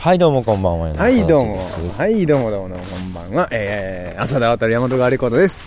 [0.00, 0.94] はい、どうもこんばんは。
[0.94, 1.58] はい、どうも。
[1.96, 3.48] はい、どうもどうもどうも、こんばんは。
[3.50, 5.60] えー、朝田渡山戸川レコードです。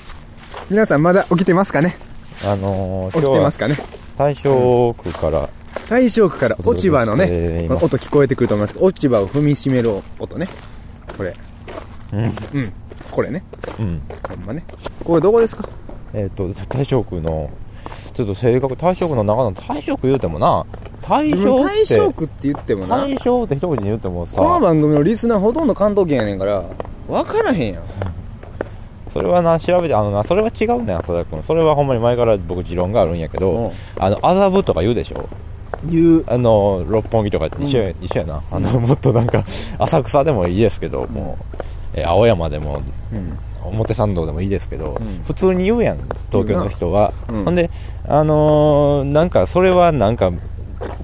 [0.69, 1.97] 皆さんまだ起きてますかね？
[2.45, 3.75] あのー、起きてますかね？
[4.17, 5.49] 大正区から、
[5.89, 10.47] 大正区から落ち葉のね音聞こえてくると思います落ち葉を踏みしめる音ね。
[11.17, 11.35] これ。
[12.13, 12.31] うん、うん。
[13.11, 13.43] これね。
[13.79, 14.01] うん。
[14.29, 14.63] ほんまね。
[15.03, 15.67] これどこですか？
[16.13, 17.49] えっ、と、大正区の、
[18.13, 20.65] ちょっと正確、大正区の中の大正区言うてもな、
[21.07, 26.63] 大自分正って、大正区って言ってもな、大正って一口に言ってもさ、この番組のリスナーほとんど関東圏やねんから、
[27.07, 27.83] わからへんやん。
[29.13, 31.43] それはな、調べて、あのな、それは違うねん、浅田君。
[31.45, 35.27] それはほんまに前から僕持論があるんやけうんど、あの、麻布とか言うでしょ？
[35.89, 36.23] 言う。
[36.27, 38.41] あの、六本木とか一緒や、一緒やな。
[38.51, 39.43] あの、もっとなんか、
[39.79, 41.55] 浅草でもいいですけど、もう、
[41.95, 43.37] えー青山でも、うん。
[43.63, 45.97] 表参道でもいいですけど、ん普通に言うやん、
[46.31, 47.13] 東京の人は。
[47.29, 47.69] うんほんで、
[48.07, 50.31] あのーなんか、それはなんか、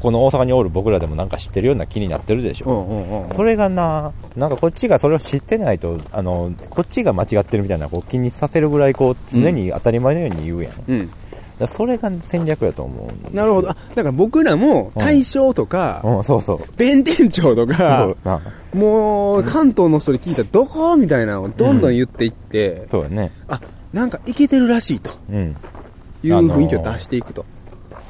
[0.02, 2.66] この大阪におる僕らでもなんか知ってるような気になってるでしょ。
[2.66, 3.36] うんうんうん。
[3.36, 10.74] それがな、なんかこっちがそれを知ってないと、あの、こっちが間違ってるみたいな、こう気にさせるぐらい、こう、常に当たり前のように言うやん。
[10.88, 11.10] うん。
[11.60, 13.70] らそれが戦略やと思うなるほど。
[13.70, 16.60] あ、だから僕らも、大正とか、うん、そうそう。
[16.77, 18.16] 弁天町とか
[18.78, 20.96] もう、関東の人に聞いたら、どこ？
[20.96, 23.32] みたいなのをどんどん言っていって、そうやね。
[23.48, 23.60] あ、
[23.92, 25.56] なんかいけてるらしいとうん。
[26.24, 27.46] いう雰囲気を出していくと。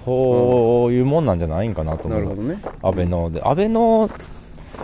[0.05, 2.19] そういうもんなんじゃないんかなと思う。
[2.19, 2.61] なるほどね。
[2.81, 4.09] 安倍ので、安倍の、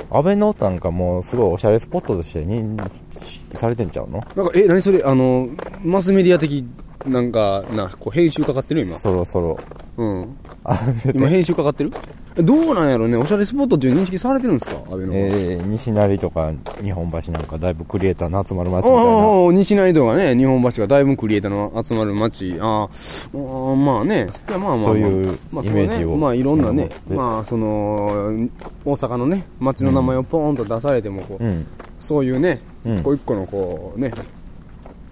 [0.09, 2.77] 安倍のなんかもうすごいおしゃれスポットとして認
[3.21, 4.23] 識されてんちゃうの？
[4.35, 5.47] なんか、え、何それ、あの、
[5.83, 6.65] マスメディア的、
[7.05, 8.99] なんか、な、こう、編集かかってる今？
[8.99, 9.57] そろそろ。
[9.97, 10.37] うん。
[10.65, 10.79] あ
[11.13, 11.91] 今、編集かかってる？
[12.35, 14.71] えどうなんやろね、おしゃれスポットっていう認識されてるんですか？
[14.89, 15.13] 安倍の。
[15.13, 19.51] えー、西成とか日本橋なんかだいぶクリエイターの集まる街みたいな。
[19.53, 28.49] 西成とかね、日本橋がだいぶクリエイターの集まる街、あーあー、まあね、いやまあまあ、まあ、そういうまあイメージをそうねまあいろんなね、うんまあその、
[28.85, 31.67] 大阪のね、街の名前をポーンと出されても、こう、うん。
[31.99, 32.97] そういうね、うん。
[32.99, 34.11] 一個一個のこうね、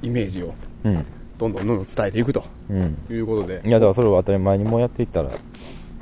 [0.01, 0.53] イメージを
[0.85, 1.05] うん。
[1.41, 2.97] どんどんどんどん伝えていくとうん。
[3.09, 5.33] いうことで、いや、だからそれを当たり前にもうやっていったらい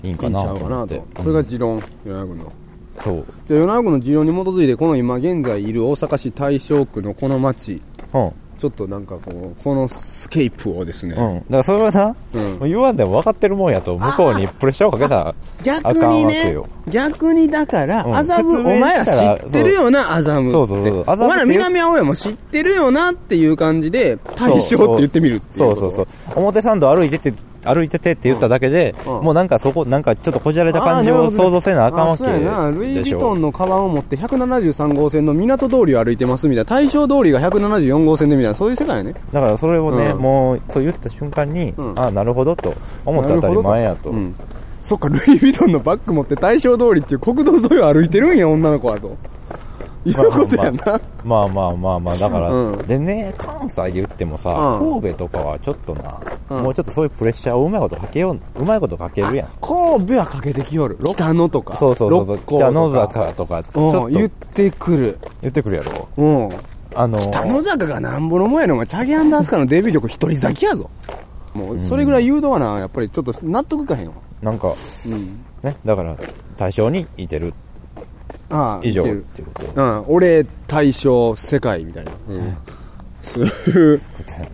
[0.04, 1.24] いんいいんちかなとゃうかな思ってと。。
[1.24, 2.52] それが持論、与那国の。
[3.00, 3.26] そう。
[3.46, 7.82] じゃあ、与那国の持論に基づいて、この今現在いる大阪市大正区のこの街、
[8.14, 8.32] うん。
[8.60, 11.36] ちょっとなんかこう、このスケープをですね、うん。
[11.38, 16.58] だからそれはな、うん言わんでも分かってるもんやと、向こうにプレッシャーをかけたら逆にね
[16.90, 20.52] 逆にだから、うん麻布、お説明前らら知ってるよな、麻布。
[20.52, 25.58] そうそうそうお前ら南青山知ってるよなっていう感じで、大正って言ってみるっていう。
[25.58, 26.08] そうそうそう。
[26.36, 27.34] 表参道歩いてて、
[27.66, 32.72] 歩いててって言っただけで、うんもうなんかそこ、なんかちょっとこじゃれた感じを想像せなあかんわけあそうやな。
[32.72, 33.18] ルイ・ヴでしょ。
[33.18, 36.70] ィトンのカバンを持って173号線の港通りを歩いてますみたいな。
[36.70, 39.14] 大正通りが174号線でみたいな、そういう世界やね。
[39.34, 42.74] だからそれをね、うんもう、そう言った瞬間に、うんああ、なるほどと
[43.06, 44.10] 思ったら当たり前やと。
[44.10, 44.36] うん。
[44.82, 49.18] そっか、ルイ・ヴィトンのバッグ持って大正通りっていう国道沿いを歩いてるんや、女の子はと。
[50.06, 51.00] いうことやな。
[51.24, 59.48] まあまあまあまあ、だから、うんでね、関西で言ってもさ、うん神戸とかはちょっとな、うんもうちょっとそういうプレッシャーをうまいことかけよう、うまいことかけるやん。
[59.62, 60.98] 神戸はかけてきよる。
[61.06, 61.78] 北野とか。
[61.78, 65.18] そうそうそう北野坂とか、ちょっとうん、言ってくる。
[65.42, 66.08] 言ってくるやろ。
[66.18, 66.50] うん。
[66.96, 70.90] あのー北野坂がなんぼのもんやのが、チャゲアンダースカのデビュー曲一人咲きやぞ。
[71.54, 74.14] もう、それぐらい誘導はな、やっぱりちょっと納得かへんわ。
[74.42, 74.74] なんか、
[75.06, 75.44] うん。
[75.62, 76.16] ね、だから、
[76.58, 77.54] 対象にいてる
[78.50, 79.74] ああ、以上っていうこと。
[79.76, 80.04] うん。
[80.08, 82.12] 俺、大正、世界みたいな。
[82.30, 82.58] うん。
[83.22, 84.02] そういう、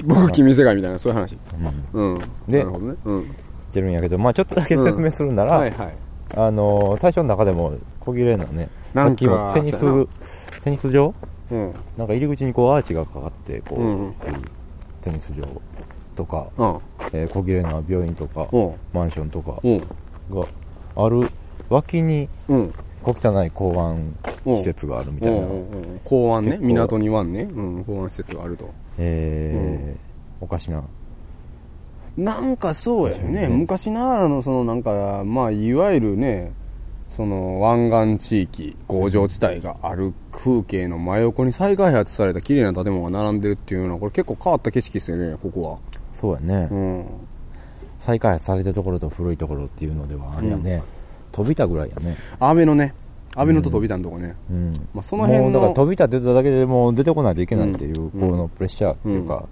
[0.06, 1.38] 僕、君世界みたいな、そういう話。
[1.94, 2.22] うん。
[2.47, 2.95] でなるほどね。
[3.06, 3.22] うん。
[3.22, 3.33] 言っ
[3.73, 5.94] てるんやけど、まあちょっとだけ説明するなら、はいはい。
[6.35, 9.79] あのー、最初の中でも小切れなね、さっきもテニス
[10.63, 11.13] テニス場？
[11.51, 11.73] うん。
[11.97, 14.13] なんか入り口にこうアーチがかかって、こう、うんうん
[15.01, 15.47] テニス場
[16.16, 16.77] とか、うん。
[17.13, 18.73] えー小切れな病院とか、うん。
[18.91, 19.79] マンションとかうん。
[19.79, 19.85] が
[20.97, 21.29] ある
[21.69, 22.73] 脇にうん。
[23.14, 25.48] 小汚い港湾施設があるみたいな、
[26.04, 26.58] 港湾ね。
[26.60, 28.70] 港に湾ね、うん、港湾施設があると。
[28.98, 30.06] えー
[30.42, 30.84] おかしな。
[32.18, 36.54] なんかそうやよねうん昔ながらのそのなんかまあいわゆるね
[37.10, 45.80] その湾岸地域工場地帯がある風景の真横に再開発された綺麗な建物が並んでるっていうのはこれ結構変わった景色ですよねここ
[46.13, 47.06] そうやね、はうん。
[48.00, 50.84] 再開発されてるところと古いところっていうのではあれやね、
[51.36, 52.16] 飛びたぐらいやね。
[52.40, 52.94] 安倍のね
[53.36, 54.72] 安倍のと飛びたんとこね、うん。
[54.94, 58.10] まあ、その辺のだから飛びたって言っただけでもう出てこないといけないっていう、うん。
[58.12, 59.46] このプレッシャーっていうか、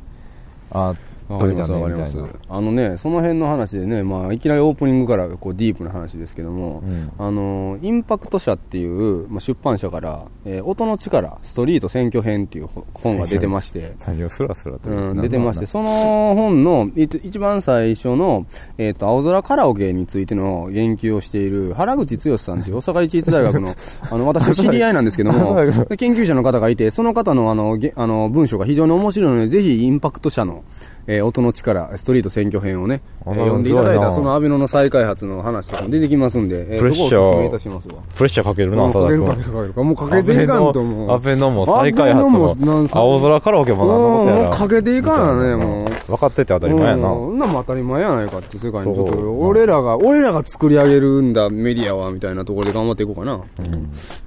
[0.72, 0.96] あ
[1.40, 2.18] 撮りたねわかります。
[2.18, 2.40] みたいな。
[2.50, 7.12] あのねその辺の話でね、まあ、いきなりオープニングからこうディープな話ですけども、うん。
[7.18, 18.46] あのインパクト社っていう、まあ、出版社から、えー音の力ストリート選挙編っていう本が出てまして何をスラスラとうん、出てまして、その本のい一番最初の、
[18.78, 23.70] えっ、と、青空カラオケについての言及をしている原口剛さんっていう大阪市立大学の、
[24.10, 30.64] あの、私の知り合いなんですけども、はい研究者の方がいて、その方のあの、げあの文章が非常に面白いので、ぜひインパクト社の、
[31.06, 37.96] えー音の力、ストリート選挙編をね、えーあ読んでいただいたそのアベノの再開発の話とかも出てきますんで、えープレッシャーそこをお勧めいたしますわ。
[38.16, 38.92] プレッシャーかけるな。
[38.92, 39.84] かけるかけるかけるか。
[39.84, 41.12] もうかけていかんと思う。
[41.12, 42.56] アベノも再開発も
[42.92, 44.44] 青空カラオケもなんのことやら。
[44.44, 45.90] もうかけていかんやね、もう。
[46.08, 47.10] 分かってて当たり前やな。
[47.10, 53.42] うんそんなんも当たり前やないかって世界にちょっと俺らが俺らが作り上げるんだメディアはみたいなところで頑張っていこうかな、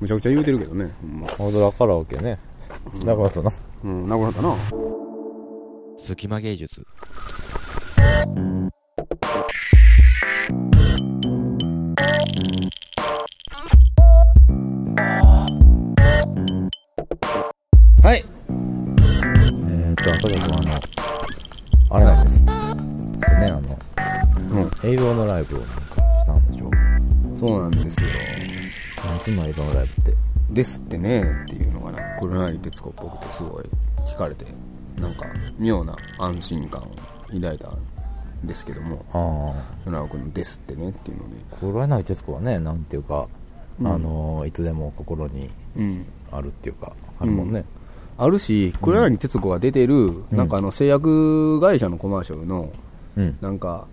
[0.00, 2.38] むちゃくちゃ言うてるけどねほんま青空カラオケね。
[3.04, 3.50] なるほどな。
[3.84, 4.56] うんなくなったな
[5.98, 6.86] 隙間芸術。
[18.02, 18.24] はい。
[18.48, 20.80] えーっと、浅田君あの、
[21.90, 22.44] あれなんです。
[22.44, 22.56] でね、
[23.46, 23.78] あの、
[24.50, 24.70] うん。
[24.88, 26.70] 映像のライブをなんかしたんでしょ？
[27.36, 28.06] そうなんですよ。
[29.04, 30.16] 何すんの映像のライブって？
[30.50, 33.64] ですってねっていうのがな黒柳徹子っぽくてすごい
[34.06, 34.44] 聞かれて
[35.00, 35.26] なんか
[35.58, 36.86] 妙な安心感を
[37.32, 39.78] 抱いたんですけどもああ。
[39.84, 41.36] 世の中の「ですってね」っていうので。
[41.60, 43.28] 黒柳徹子はね、なんていうか、
[43.80, 43.86] うん。
[43.86, 46.06] あの、いつでも心にうん。
[46.32, 47.64] あるっていうか、あるもんね。
[48.18, 50.26] あるし黒柳徹子が出てる、ん。
[50.30, 52.70] なんかあの製薬会社のコマーシャルの
[53.16, 53.36] うん。
[53.40, 53.86] なんか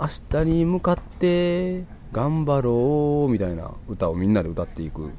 [0.00, 5.10] 明日に向かって頑張ろうみたいな歌をみんなで歌っていく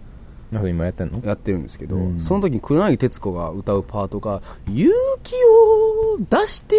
[0.51, 1.21] なんか今やってんの？
[1.25, 2.19] やってるんですけど、うん。
[2.19, 4.91] その時に黒柳徹子が歌うパートが「勇
[5.23, 5.33] 気
[6.13, 6.75] を出して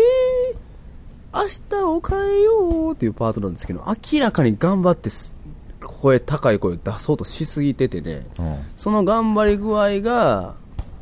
[1.33, 1.41] 明
[1.71, 3.83] 日を変えよう」っていうパートなんですけど
[4.13, 5.37] 明らかに頑張ってす
[5.81, 8.53] 声高い声を出そうとしすぎててねうん。
[8.53, 10.55] あその頑張り具合が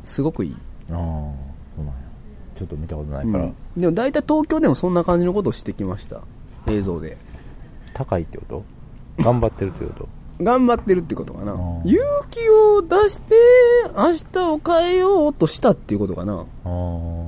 [0.05, 0.97] すごくいい、あ、そう
[1.79, 1.93] なんや。
[2.55, 3.55] ちょっと見たことないから、うん。
[3.75, 6.21] でも大体東京でもそんな感じのことをしてきました。
[6.67, 7.17] 映像で。
[7.93, 8.63] 高いってこと？
[9.21, 10.09] 頑張ってるってこと？
[10.43, 11.99] 頑張ってるってことかなうん勇
[12.29, 13.35] 気を出して
[13.95, 16.35] 明日を変えようとしたっていうことかな。
[16.35, 16.45] だか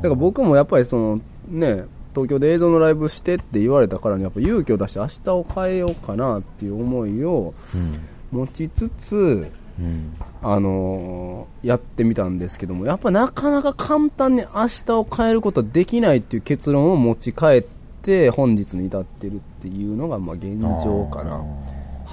[0.10, 8.00] ら僕もやっぱりそのね東京で映像のライブしてって言われたからにやっぱ勇気を出して明日を変えようかなっていう思いをうん。
[8.40, 9.48] 持ちつつ
[9.80, 10.14] うん。
[10.42, 17.62] あのーやってみたんですけどもやっぱなかなか簡単に明日を変えることはできないっていう結論を持ち帰っ
[18.02, 21.44] て本日に至ってるっていうのがまあ現状かな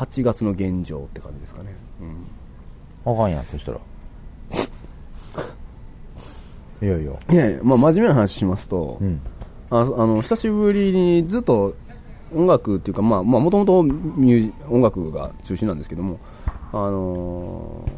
[0.00, 2.26] 8月の現状って感じですかねうん
[3.12, 3.78] あかんやん、そしたら。
[6.82, 7.12] いやいや。
[7.30, 9.20] いやいや、まあ、真面目な話しますと、うん。
[9.70, 11.74] ああの久しぶりにずっと
[12.34, 16.18] 音楽っていうか、まあ、まあ、もともとミュージ音楽が中心なんですけども、
[16.72, 17.90] あのー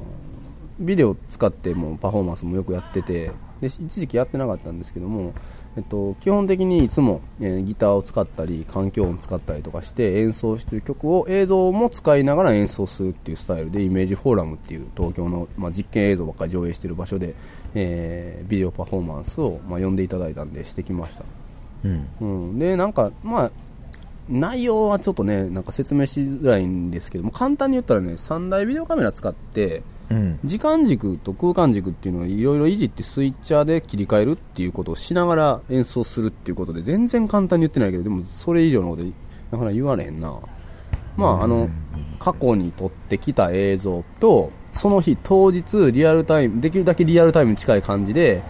[0.78, 5.32] ビデオ使ってもパフォーマンスもよくやってて、で一時期やってなかったんですけども、
[5.76, 17.34] えっと、基本的にいつも、えーギターを使ったり環境音使ったりとかして演奏してる曲を映像も使いながら演奏するっていうスタイルでイメージフォーラムっていう東京の、まあ、実験映像ばっかり上映してる場所で、
[17.74, 21.24] えービデオパフォーマンスを、まあ、呼んでいただいたんでしてきました
[21.84, 22.08] うん。
[22.20, 22.24] う
[22.54, 23.50] ん、でなんかまあ
[24.28, 30.38] 内容はちょっとねなんか説明しづらいんですけども簡単に言ったらね3台ビデオカメラ使ってうん。
[30.44, 40.34] 時間軸と空間軸っていうのをいろいろいじってスイッチャーで切り替えるっていうことをしながら演奏するっていうことで全然簡単に言ってないけどでもそれ以上のことなかなか言われへんな
[41.16, 41.68] まああの
[42.18, 48.42] 過去に撮ってきた映像とその日当日リアルタイムできるだけリアルタイムに近い感じで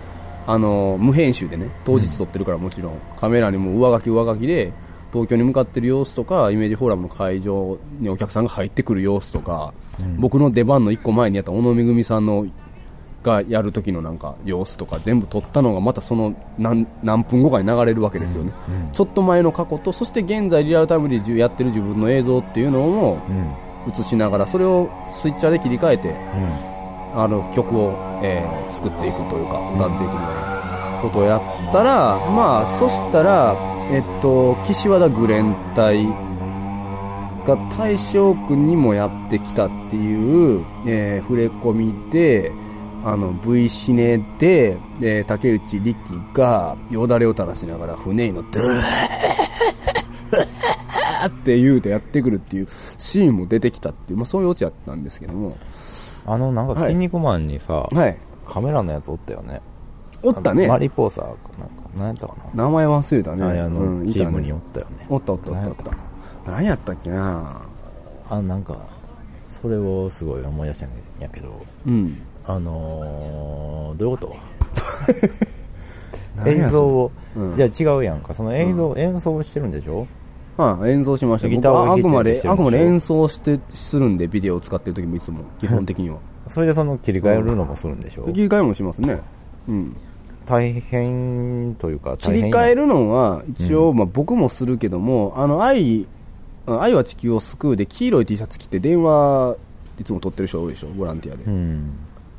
[0.46, 4.72] あの無編集でね当日撮ってるからもちろん、カメラにも上書き上書きで
[5.12, 9.74] 東京に向かってる様子とかイメージフォーラムの会場にお客さんが入ってくる様子とか、
[10.18, 12.46] 僕の出番の1個前にやった小野めぐみさんの
[13.22, 18.52] がやる時のなんか様子とか全部撮ったのがまたその何何分後かに流れるわけですよね、
[18.92, 23.54] ちょっと前の過去とそして現在リアルタイムでやってる自分の映像っていうのもうん。
[23.92, 26.72] 映しながらそれをスイッチャーで切り替えてうん。
[27.14, 27.92] あの曲を、
[28.22, 30.34] えー作っていくというか歌っていくみたい
[30.96, 33.54] なことをやったらまあそしたら
[33.90, 36.06] えっと岸和田グレン隊
[37.44, 42.52] が大正区にもやってきたっていう、えー触れ込みで
[43.04, 48.60] あの V シネで、えー竹内力がよだれを垂らしながら船に乗って
[51.26, 55.56] って言うてやってくるっていうシーンも出てきたっていう、まあ、そういうオチやったんですけども
[56.26, 59.62] あの、なんか、はい筋肉マンにさ、はいカメラのやつおったよね。
[60.22, 62.64] おったねマリポーサーなんか何やったかな？
[62.64, 63.44] 名前忘れたね。
[63.60, 65.06] ああの、チームにおったよね。
[65.08, 65.76] おったおったおったおっ何やっ
[66.44, 67.68] た何やったっけな？
[68.30, 68.76] あなんか
[69.48, 71.64] それをすごい思い出したんやけど。
[71.86, 72.18] うん。
[72.44, 74.36] あのー、どういうこと？
[76.48, 77.56] 映像を、うん。
[77.56, 78.34] じゃあ違うやんか。
[78.34, 80.06] その映像、演奏してるんでしょ？
[80.58, 81.48] ああ演奏しました。
[81.48, 86.18] ギターあくまであくまで演奏してするんでビデオを使ってる時もいつも基本的には。
[86.48, 89.20] それでその切り替えるのもするんでしょ、切り替えもしますね。
[89.68, 89.96] うん
[90.46, 96.06] 大変というか切り替えるのは一応、まあ、僕もするけども「あの愛
[96.66, 99.56] 愛は地球を救う」で黄色い T シャツ着て電話
[100.00, 100.88] いつも撮ってる人多いでしょ？
[100.88, 101.44] ボランティアで。
[101.44, 101.90] う、ん。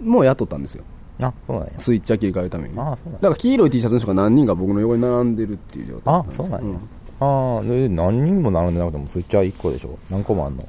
[0.01, 0.83] もう雇ったんですよ。
[1.21, 1.73] あそうなんや。
[1.77, 2.75] スイッチャー切り替えるために。
[2.75, 3.19] だあそうなんや。
[3.21, 6.77] から黄色い T シャツの人が何人か僕の横に並んでるっていう状態あそうなんや、
[7.19, 9.97] ああで何人も並んでなくてもスイッチャー1個でしょ？
[10.09, 10.65] 何個もあんの？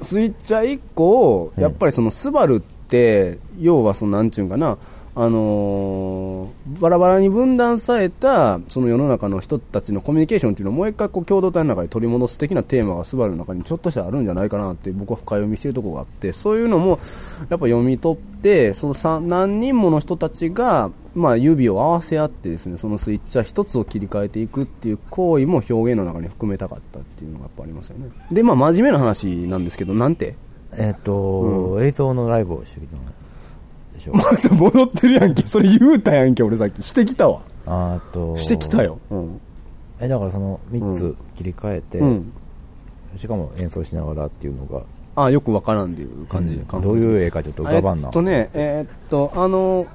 [0.00, 4.78] スイッチャー1個をやっぱりそのスバルって要はそのなんちゅうんかな
[5.14, 28.10] あのーバラバラに分断されたその世の中の人たちのコミュニケーションっていうのをもう一回こう共同体の中に取り戻す的なテーマがスバルの中にちょっとしてあるんじゃないかなって僕は深読みしてるところがあってそういうのもやっぱ読み取ってそのさ何人もの人たちがまあ指を合わせ合ってですねそのスイッチャー一つを切り替えていくっていう行為も表現の中に含めたかったっていうのがやっぱありますよね。
[28.30, 30.36] でまあ真面目な話なんですけどなんて？
[30.78, 33.02] えっ、と、映像のライブをしてきたで
[34.02, 35.42] しょまた戻ってるやんけ。
[35.46, 36.82] それ言うたやんけ俺さっき。
[36.82, 37.42] してきたわ。
[37.66, 38.36] あと。
[38.36, 38.98] してきたよ。
[39.10, 39.40] うん、
[40.00, 42.32] えだからその3うつ切り替えて、うん、
[43.16, 46.66] しかも演奏しながらっていうのが、あよくわからんっていう感じ、うん。
[46.66, 49.86] 感どういう絵かちょっと浮かばんな、えっとねえーっとあの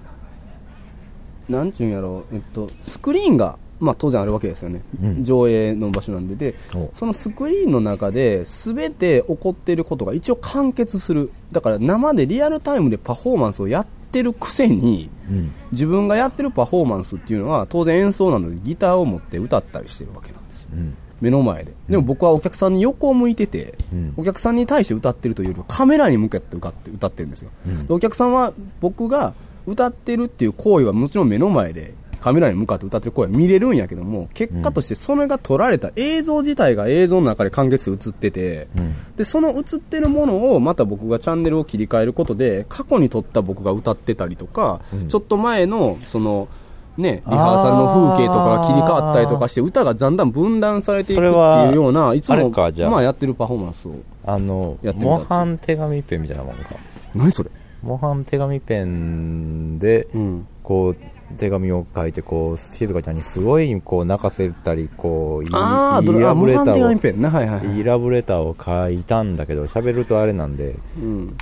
[1.50, 2.36] なんちゅうんやろう。
[2.36, 5.24] えっとスクリーンがまあ当然あるわけですよね、うん。
[5.24, 6.36] 上映の場所なんで。
[6.36, 11.32] でおそのスクリーンの中で全て起こっていることが一応完結する。
[11.52, 15.52] だから生でリアルタイムでパフォーマンスをやってるくせにうん。
[15.72, 20.70] 自分がやってるパフォーマンスっていうのは当然演奏なのでギターを持って歌ったりしてるわけなんですよ。
[20.74, 20.96] うん。
[21.20, 21.74] 目の前で。
[21.90, 24.14] でも僕はお客さんに横を向いてて、うん。
[24.18, 27.50] お客さんに対して歌ってるというよりはカメラに向かって歌って歌ってるんですよ、
[27.90, 29.34] お客さんは僕が
[29.66, 31.94] 歌ってるっていう行為はもちろん目の前で
[32.28, 39.16] カメラに向かって歌ってる声は見れるんやけども結果としてそれが撮られた映像自体が映像の中で完結映ってて、うん。
[39.16, 45.08] でその映ってるものをまた僕がチャンネルを切り替えることで過去に撮った僕が歌ってたりとか、うん。
[45.08, 46.50] ちょっと前のその
[46.98, 51.32] ね、リハーサルの風景とかが切り替わったりとかして歌がだんだん分断されていくってい
[51.72, 53.94] うようないつもまあやってるパフォーマンスを。
[54.26, 56.76] あの模範手紙ペンみたいなもんか。
[57.16, 57.52] 何それ？
[57.82, 60.48] 模範手紙ペンで、うん。
[60.64, 60.96] こう
[61.38, 71.38] 手紙を書いてこう静香ちゃんにすごいこう泣かせたりこういいああどいいれあ模範ラブレターをいいラブレターを書いたんだけど喋るとあれなんでうん。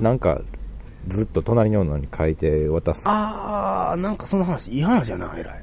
[0.00, 0.40] なんか
[1.06, 5.62] ずっと隣におるのに書いて渡す、ああなんかその話いい話やな偉い。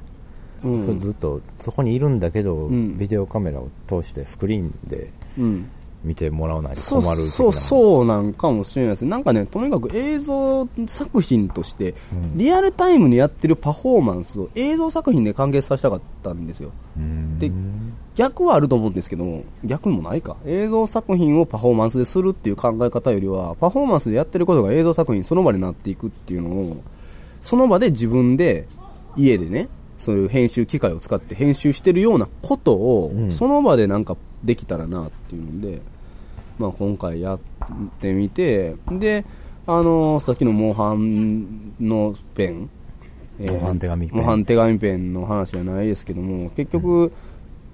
[0.64, 1.00] うん。
[1.00, 2.96] ずっとそこにいるんだけど、ん。
[2.96, 5.68] ビデオカメラを通してスクリーンでうん
[6.04, 9.04] 見てもらわないと困るそうそうなんかもしれないです。
[9.04, 12.38] なんかねとにかく映像作品として、うん。
[12.38, 16.70] リアルタイムにやってるパフォーマンスを映像作品で完結させたかったんですよ。
[16.96, 17.38] うん。
[17.38, 17.50] で
[18.14, 20.36] 逆はあると思うんですけども逆もないか。
[20.44, 26.82] 映像作品をパフォーマンスでするっていう考え方よりはパフォーマンスでやってることが映像作品その場になっていくっていうのを
[27.40, 28.68] その場で自分で
[29.16, 33.30] 家でねそういう編集機械を使って編集してるようなことを、うん。
[33.30, 35.80] その場でなんかできたらなっていうので、
[36.58, 37.40] まあ、今回やっ
[38.00, 39.24] てみてで
[39.66, 42.70] あのさっきのモンハンのペン、
[43.40, 44.18] え模範手紙ペン。
[44.18, 47.12] 模範手紙ペンの話じゃないですけども結局、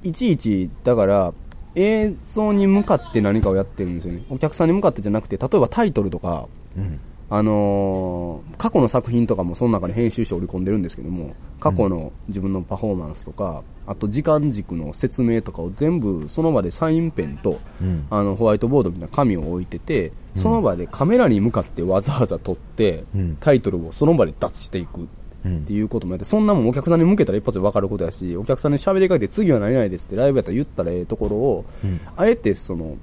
[0.02, 1.34] いちいちだから
[1.74, 4.22] 映像に向かって何かをやってるんですよね。
[4.30, 6.46] お客さんに向かってじゃなくて例えばタイトルとか
[6.76, 18.06] うんあのー過去の作品とかもその中に編集して織り込んでるんですけども過去の自分のパフォーマンスとか、あと時間軸の説明とかを全部その場でサインペンと、うん。
[18.10, 23.36] あのホワイトボードみたいな紙を置いててその場でカメラに向かってわざわざ撮って、うん。
[23.40, 25.08] タイトルをその場で出していく
[25.44, 32.00] うんっていうこともやってそんなもんお客さんに向けたら一発で分かることやしお客さんに喋りかけて次は何々ですってライブやったら言ったらええところを、うん。
[32.16, 32.96] あえてその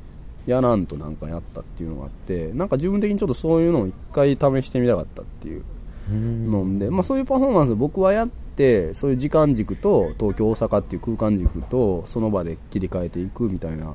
[0.48, 5.64] やらんとなんかやったっていうのがあってなんか自分的にちょっとそういうのを一回試してみたかったっていう
[6.10, 6.52] うん。
[6.52, 13.94] ので、まあ、そういうパフォーマンスを僕はやってそういう時間軸と東京大阪っていう空間軸とその場で切り替えていくみたいな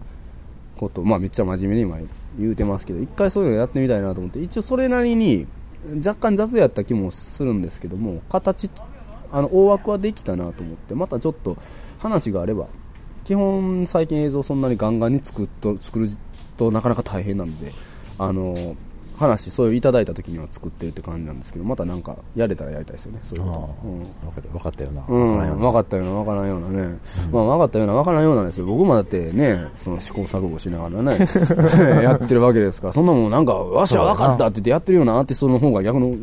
[0.77, 1.99] ことまあめっちゃ真面目に今
[2.39, 5.47] 言うてますけど一回そういうのやってみたいなと思って一応それなりに
[6.05, 8.71] 若干雑やった気もするんですけども形
[9.33, 11.57] あの大枠はできたなと思ってまたちょっと
[11.99, 12.69] 話があれば
[13.25, 16.09] 基本最近映像そんなにガンガンに作っと作る
[16.57, 17.73] となかなか大変なので
[18.19, 18.77] あの
[19.23, 23.61] 話そういういただいた時には作ってるって感じなんですけどまたなんかやれたらやりたいですよねそういうこと。
[23.61, 24.51] はうん。
[24.53, 25.55] 分かったよな、うな。
[25.55, 26.99] 分かったような分からんようなね、
[27.31, 28.67] まあ分かったような分からんようなんですよ。
[28.67, 31.19] 僕もだってねその試行錯誤しながらね
[32.03, 36.15] やってるわけですからそんなもんなんかわしは分かったって言ってやってるようなアーティストの方が逆の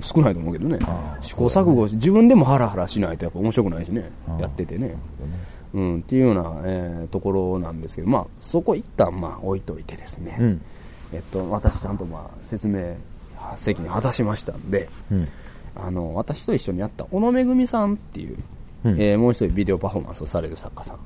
[0.00, 0.78] 少ないと思うけどね。
[1.20, 4.10] 試行錯誤し自分でもハラハラしないとやっぱ面白くないしね。
[4.40, 4.96] やっててね
[5.74, 10.60] うん、っていうような、えーところなんですけど、まあ、そこ一旦まあ置いといてですね、うん。
[11.12, 12.96] えっと、私ちゃんとまあ説明
[13.56, 15.28] 責任果たしましたんで、うん。
[15.76, 18.38] あの私と一緒にやった小野めぐみさんっていう、
[18.84, 19.00] うん。
[19.00, 20.98] えーもう一人ビデオパフォーマンスをされる作家さん。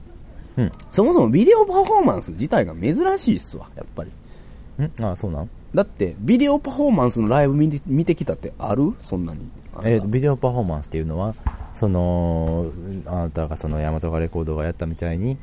[0.56, 0.72] うん。
[0.90, 4.10] そもそもビデオパフォーマンス自体が珍しいっすわやっぱり。
[4.78, 4.92] うん？
[5.04, 5.50] あそうなん？
[5.74, 8.94] だってビデオパフォーマンスのライブ見て見てきたってある？
[9.02, 9.40] そんなに。
[9.84, 11.34] えービデオパフォーマンスっていうのは
[11.82, 12.70] その
[13.06, 15.36] あなたがその大和がレコードがやったみたいに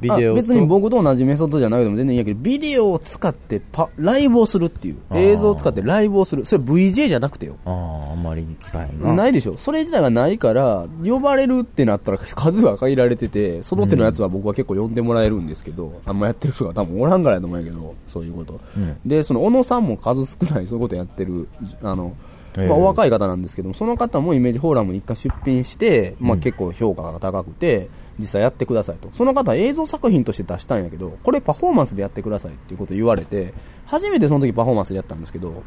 [0.00, 6.44] ビデオ別に僕と同じメソッドじゃなくても全然いいんやけどビデオを使ってパライブをするっていう映像を使ってライブをする。
[6.46, 7.58] それ VJ じゃなくてよ。
[7.64, 9.14] あああんまり聞かへんな。
[9.14, 9.56] ないでしょ。
[9.56, 18.98] それ自体がないから呼ばれるってなったら数が限られててその手のやつは僕は結構呼んでもらえるんですけど、あんまやってる人が多分おらんからやと思うんやけどそういうこと、うん。
[19.06, 21.48] でその小野さんも数少ないそういうことやってる
[21.84, 27.88] あの、ええまあ、お若い方なんですけどもその方もイメージフォーラムに一回出品して、まあ、結構評価が高くて
[28.18, 29.10] 実際やってくださいと。
[29.12, 33.54] その方は映像作品として出したんやけどこれパフォーマンスでやってくださいっていうことを言われて
[33.86, 35.62] 初めてその時パフォーマンスでやったんですけど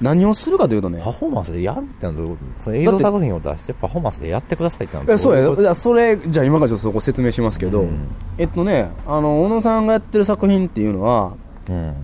[0.00, 2.62] 何をするかというとねパフォーマンスでやるってのはどういうこと？
[2.62, 8.08] その映像作品を出してパフォーマンスでやってくださいってのはえそうやそれじゃあ今からちょっとそこ説明しますけど、うん。
[8.38, 11.34] えっとねあの小野さんがやってる作品っていうのは
[11.68, 11.94] うん。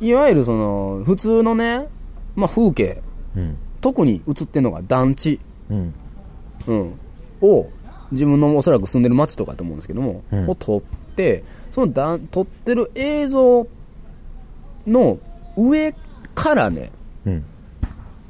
[0.00, 1.86] いわゆるその普通のね、
[2.34, 3.00] まあ、風景。
[3.36, 5.38] うん特に映ってるのが団地、
[5.68, 5.94] うん。
[6.66, 6.98] うん、
[7.42, 7.68] を
[8.10, 10.48] 自分のおそらく住んでる街とかだと思うんですけども、うん。
[10.48, 10.80] を撮っ
[11.14, 13.66] てそのだ撮ってる映像
[14.86, 15.18] の
[15.58, 15.94] 上
[16.34, 16.92] からね
[17.26, 17.44] うん。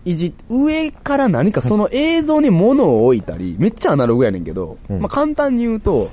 [0.04, 4.98] いじ上から何かその映像に物を置いたりめっちゃアナログやねんけど、うん。
[4.98, 6.10] まあ、簡単に言うと、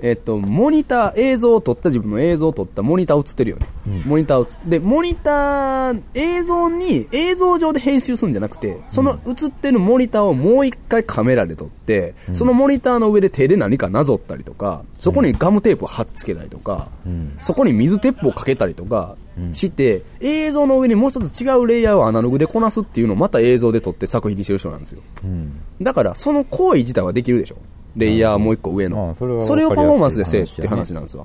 [0.00, 4.00] えっと、モニター映像を撮った自分の映像を撮ったモニター映ってるよね、うん。
[4.02, 17.38] モニター映っでモニター映像に映像上で編集するんじゃなくてその映ってるモニターをもう一回カメラで撮って、そのモニターの上で手で何かなぞったりとかそこにガムテープを貼っつけたりとか、うん。
[17.40, 19.54] そこに水鉄砲をかけたりとかうん。
[19.54, 25.02] して、映像の上にもう一つ違うレイヤーをアナログでこなすっていうのをまた映像で撮って作品にしてる人なんですよ。
[25.24, 25.60] うん。
[25.82, 27.56] だから、その行為自体はできるでしょ。
[27.96, 28.96] レイヤーもう一個上の。
[29.06, 31.24] まあそれをパフォーマンスでせえって話話なんですわ。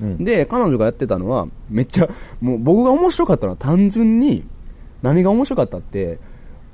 [0.00, 2.08] うんで、彼女がやってたのは、めっちゃ、
[2.40, 4.44] もう僕が面白かったのは単純に、
[5.00, 6.18] 何が面白かったって、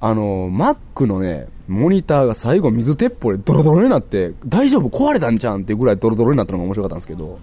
[0.00, 7.38] あの、Mac のね、モニターが最後水鉄砲でドロドロになって、大丈夫壊れたんじゃんっていうぐらいドロドロになったのが面白かったんですけど、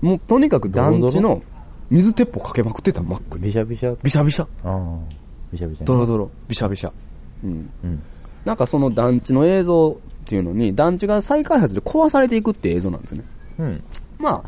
[0.00, 1.42] もうとにかく男児の
[1.90, 3.42] 水鉄砲かけまくってた Mac に。
[3.42, 3.96] ビシャビシャ？
[4.02, 4.46] ビシャビシャ。
[5.52, 6.92] ビシャビシャドロドロ、ビシャビシャ。
[7.44, 7.70] うん。
[7.84, 8.02] うん
[8.44, 13.24] なんかその団地の映像っていうのに、団地が再開発で壊されていくっていう映像なんですね。
[13.58, 13.84] うん
[14.18, 14.44] まあ、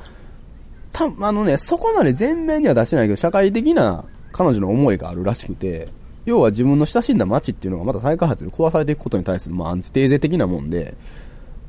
[0.93, 5.89] た、あのね、そこまで全面には出してないけど、社会的な彼女の思いがあるらしくて、
[6.25, 10.95] 要は自分の親しんだ街っていうのがまた再開発で壊されていくことに対する、まあ、アンチテーゼ的なもんで、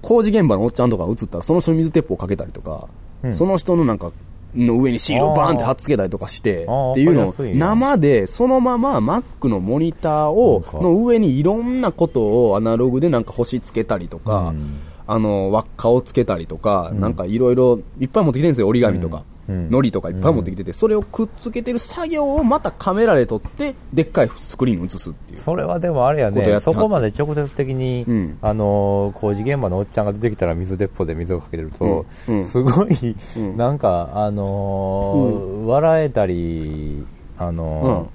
[0.02, 2.88] 工事現場のおっちゃんとかが映ったら、その人に水鉄砲かけたりとか、
[3.24, 4.12] うんその人のなんか、
[4.54, 14.80] の上にシールをバーンって貼っつけたりとかしてっていうのを生でそのまま Mac のモニターをの上にいろんなことをアナログでなんか星つけたりとか、うん。
[15.08, 19.70] あの輪っかをつけたりとか、なんかいろいろいっぱい持ってきてるんですよ折り紙とか、うん。
[19.70, 25.42] 糊とかいっぱい持ってきてて、それをくっつけてる作業をまたカメラで撮ってでっかいスクリーンに映すっていう。
[25.42, 28.38] それはでもあれやねそこまで直接的に、うん。
[28.42, 32.38] あのー工事現場のおっちゃんが出てきたら水鉄砲で水をかけてると、うん。
[32.38, 32.46] うん。
[32.46, 33.58] すごい、うん。
[33.58, 37.06] なんかあのー笑えたり
[37.38, 38.10] あの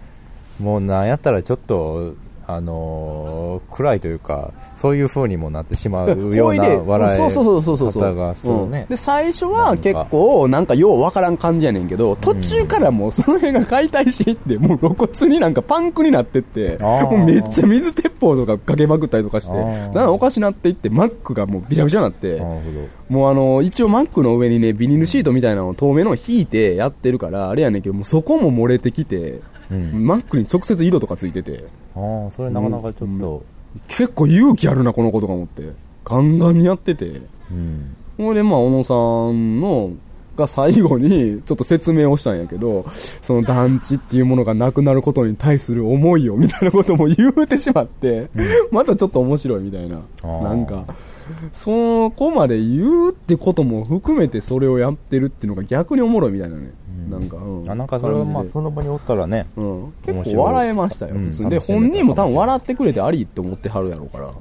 [0.61, 2.15] ーもうなんやったらちょっと
[2.55, 8.89] あのー暗いというかそういう風にもなってしまうような 笑いそうそうそうそうそう方がするね、うん。
[8.89, 22.43] で最初は結構なんかようわからん感じやねんけど途中からもうその辺が解体していってもう露骨になんかパンクになってってもうめっちゃ水鉄砲とかかけまくったりとかしてなんかおかしなっていってマックがもうびちゃびちゃになって
[23.09, 30.07] もうあの一応マックの上にねビニールシートみたいなのを透明のを引いてやってるからあれやねんけどもうそこも漏れてきて、うん。
[30.07, 31.65] マックに直接色とかついてて。
[31.95, 33.45] ああそれなかなかちょっと、
[33.89, 35.73] 結構勇気あるなこの子とか思って。
[36.05, 37.23] ガンガンにやってて。
[37.51, 37.97] うん。
[38.17, 38.95] ほいでまあ小野さ
[39.37, 39.93] んの
[40.37, 48.31] が最後にちょっと説明をしたんやけどその団地っていうものがなくなることに対する思いをみたいなことも言うてしまって、
[48.71, 50.01] またちょっと面白いみたいな。
[50.23, 50.87] なんか
[51.53, 57.11] そこまで言うってことも含めてそれをやってるっていうのが逆におもろいみたいなね、うん。
[57.11, 61.51] なんか、うん、あなんかそれはまあその場におったらねうん、面結構笑えましたよ、うん普通に。
[61.51, 64.35] で本人も多分笑ってくれてありって思ってはるやろうから、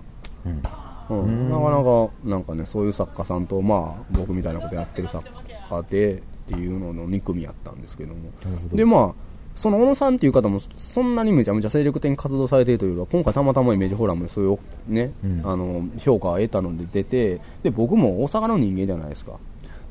[1.09, 1.23] うん。
[1.25, 1.49] うん。
[1.49, 5.23] なかなかなんかねそういう作家さんとまあ僕みたいなことやってる作
[5.69, 8.31] 家でっていうのの2組やったんですけども。
[8.73, 9.28] でまあ
[9.59, 15.41] その小野さんっていう方もそんなにめちゃめちゃ精力的に活動されているというよりは今回たまたまイメージフォーラムでそういうね、うん。
[15.43, 19.33] あの評価を得たので出てで僕も大阪の人間じゃないですか。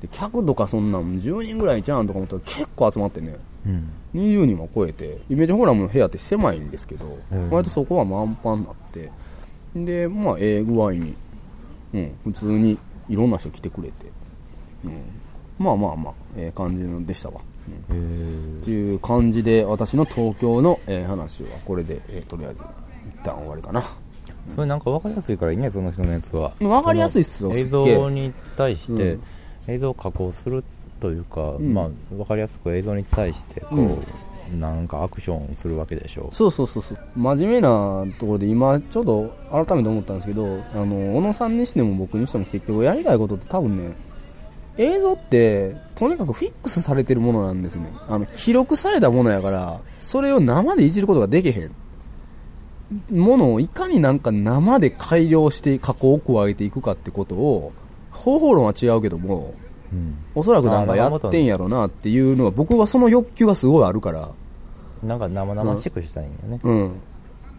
[0.01, 3.37] で客とかそんなん10人ぐらいちゃうんとか思ったら結構集まってね。
[3.67, 3.91] うん。
[4.15, 7.51] 20人は超えてイメージフォーラムの部屋って狭いんですけど、うん。
[7.51, 9.13] 割とそこは満帆になって
[9.77, 11.15] でまあええ具合に、
[11.93, 12.79] うん、普通に
[13.11, 14.07] いろんな人来てくれて、
[14.85, 14.93] うん、
[15.59, 17.43] まあまあまあええ感じのでしたわ、
[17.91, 23.83] うっていう感じで私の東京の、えー話はこれで、えーとりあえず一旦終わりかな。
[24.55, 26.53] それなんか分かりやすいからいいねその人のやつは。
[26.59, 29.23] 分かりやすいっすよ映像に対して、うん。
[29.67, 30.65] 映像を加工する
[31.01, 31.75] というか、ん。
[31.75, 36.99] まあ分かりやすく映像に対してこう、なんかアクションするわけでしょそうそうそうそう。
[37.15, 43.95] 真面目なところで今ちょうど改めて思ったんですけどあの小野さんにしても僕にしても結局やりたいことって多分ね
[44.79, 47.93] 映像ってとにかくフィックスされてるものなんですね。
[48.09, 51.73] あの記録されたものやからそれを生でいじることができへん。
[53.11, 57.73] ものをいかになんか生で改良して加工を加えていくかってことを
[58.11, 59.55] 方法論は違うけども
[59.93, 64.29] うん、おそらくなんかやってんやろなっていうのは僕はその欲求がすごいあるから。
[65.03, 66.93] なんか生々しくしたいんよね、うん、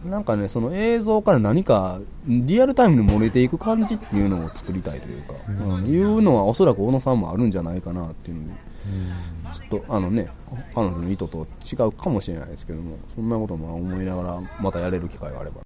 [0.06, 8.54] なんかねその映像から何かリアルタイムに漏れていく感じっていうのを作りたいというか、うんいうのはおそらく小野さんもあるんじゃないかなっていうので、
[9.52, 10.30] ちょっとあのね
[10.74, 15.62] 彼女の意図と違うかもしれないですけどもそんなことも思いながらまたやれる機会があれば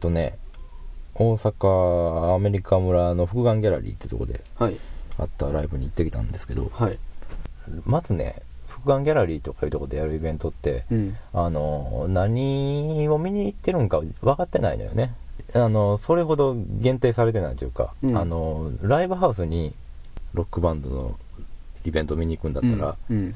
[0.00, 0.36] とね
[1.14, 4.76] 大阪アメリカ村の福眼ギャラリーってとこではい。
[5.18, 6.98] あったライブに行ってきたんですけどはい。
[7.84, 11.16] まずね福眼ギャラリーとかいうとこでやるイベントって、うん。
[11.34, 15.14] あの何を見に行ってるんか分かってないのよね。
[15.54, 18.16] あのそれほど限定されてないというか、うん。
[18.16, 19.74] あのライブハウスに
[20.32, 21.18] ロックバンドの
[21.84, 23.34] イベント見に行くんだったら、うん。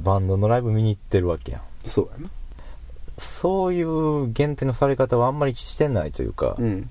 [0.00, 1.62] バンドのライブ見に行ってるわけやん。
[1.84, 2.30] そうやな
[3.18, 6.90] そういう限定のされ方はあんまりしてないというか、うん。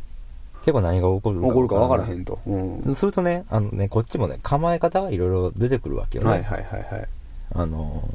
[0.61, 2.95] 結構何が起こる起こるか分からへんんと、うん。
[2.95, 7.07] するとねあのねこっちもね構え方がいろいろ出てくるわけよね、はいはいはいはい。
[7.53, 8.09] あの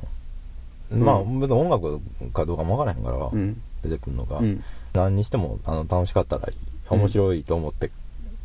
[0.90, 2.00] まあ、うん別に音楽
[2.32, 3.60] かどうかも分からへんから、うん。
[3.82, 4.62] 出てくるのが、うん。
[4.92, 6.48] 何にしてもあの楽しかったら
[6.90, 7.90] 面白いと思って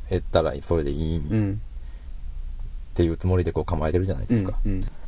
[0.10, 1.18] やったらそれでいい。
[1.18, 1.62] っうん。
[2.96, 4.58] ていうつもりでこう構えてるじゃないですか、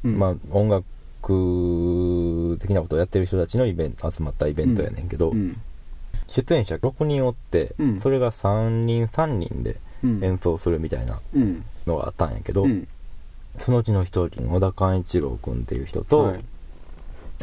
[0.03, 0.85] まあ音楽
[1.21, 5.57] 的なことをやってる人たちのイベント集まったイベントやねんけど、うん。
[6.27, 7.99] 出演者6人おって、うん。
[7.99, 11.63] それが3人3人でうん演奏するみたいなうん。
[11.87, 12.87] のがあったんやけど、うん。
[13.57, 16.43] そのうちの1人小田寛一郎君っていう人と、はい。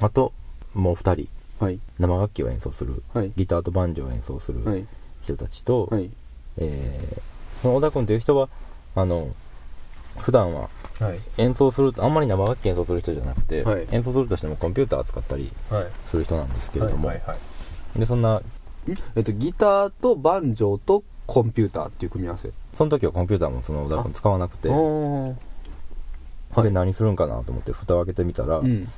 [0.01, 0.33] あと
[0.75, 1.79] もう2人はい。
[1.99, 3.33] 生楽器を演奏するはい。
[3.37, 4.87] ギターとバンジョーを演奏するはい。
[5.23, 6.11] 人たちと、はい。
[6.59, 8.51] えーその小田君という人は
[8.95, 9.35] あの
[10.19, 10.69] 普段は
[11.01, 11.19] はい。
[11.39, 13.87] 演奏するとあんまり生楽器演奏する人じゃなくて、はい。
[13.91, 15.87] 演奏するとしてもコンピューター使ったりはい。
[16.07, 17.13] する人なんですけれども、
[17.95, 18.43] でそんな
[19.17, 22.51] えっと、ギターとバンジョーとコンピューターっていう組み合わせ？
[22.73, 24.69] その時はコンピューターもその小田君使わなくて。
[24.69, 28.89] で何するんかなと思って蓋を開けてみたら、うん。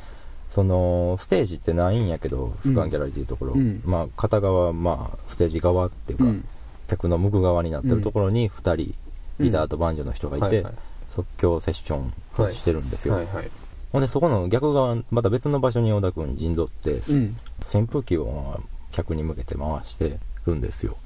[0.50, 3.82] そのステージってないんやけど俯瞰ギャラリーっていうところ、うん。
[3.84, 6.46] まあ片側まあステージ側っていうか、うん。
[6.86, 8.94] 客の向く側になってるところに2人、
[9.40, 10.74] ギターとバンジョーの人がいて、はいはい
[11.18, 13.50] 即興セッションをしてるんですよ、はいはい。
[13.92, 17.36] ほんでそこの逆側また別の場所に小田君陣取ってうん。
[17.74, 18.60] 扇風機を
[18.92, 20.96] 客に向けて回してるんですよ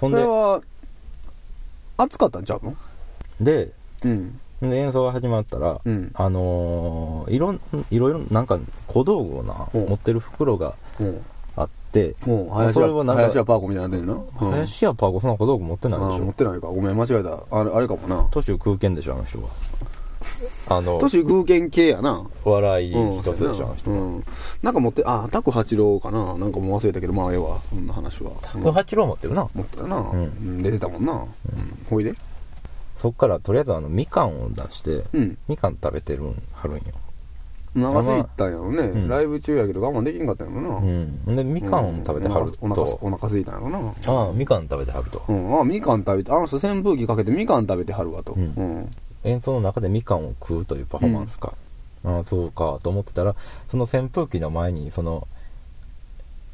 [0.00, 0.62] ほんでこれは、
[1.96, 2.76] 暑かったんちゃうの？
[3.40, 3.72] で
[4.04, 4.40] うん。
[4.60, 6.10] で演奏が始まったら、うん。
[6.14, 10.76] あのーいろんいろなんか小道具をな、うん持ってる袋が
[12.26, 16.66] もう、林家それはなんか林家パーコみたいになってんのうん林家パーコそんな小道具持ってないであー持っしょてないか。
[16.68, 17.58] ごめん、間違えた。
[17.58, 18.28] あれ、あれかもな。
[18.30, 19.48] 都市空間でしょあの人は
[20.70, 22.26] あの都市空間系やな。
[22.44, 24.24] 笑いうん、一つでしょあの人は、うん。
[24.62, 26.36] なんか持って、あ、タク八郎かな。
[26.36, 27.60] なんかもう忘れたけど、まあ、ええわ。
[27.70, 28.32] そんな話は。
[28.54, 29.96] うんこれ八郎持ってるな持ってたな。
[29.96, 31.12] うんうん出てたもんな。
[31.12, 31.28] うん。
[31.88, 32.14] ほいで
[32.96, 35.38] そっからとりあえずあのみかんを出して、うん。
[35.48, 36.82] みかん食べてるんはるんよ
[37.74, 40.76] 長すぎたんやろね、うんライブ中やけど我慢できんかったんやろな。
[40.78, 43.78] うんでみかんを食べてはるうんお腹と、お腹すいたんやろな。
[44.06, 48.32] ああみかん食べてはると、うん、あ、みかん食べて、あの人扇風機かけてみかん食べてはるわと。
[48.32, 48.90] うんうん。
[49.24, 51.52] 演奏の中でみかんを食うというパフォーマンスか、
[52.04, 53.34] ああそうかと思ってたら
[53.68, 55.26] その扇風機の前にその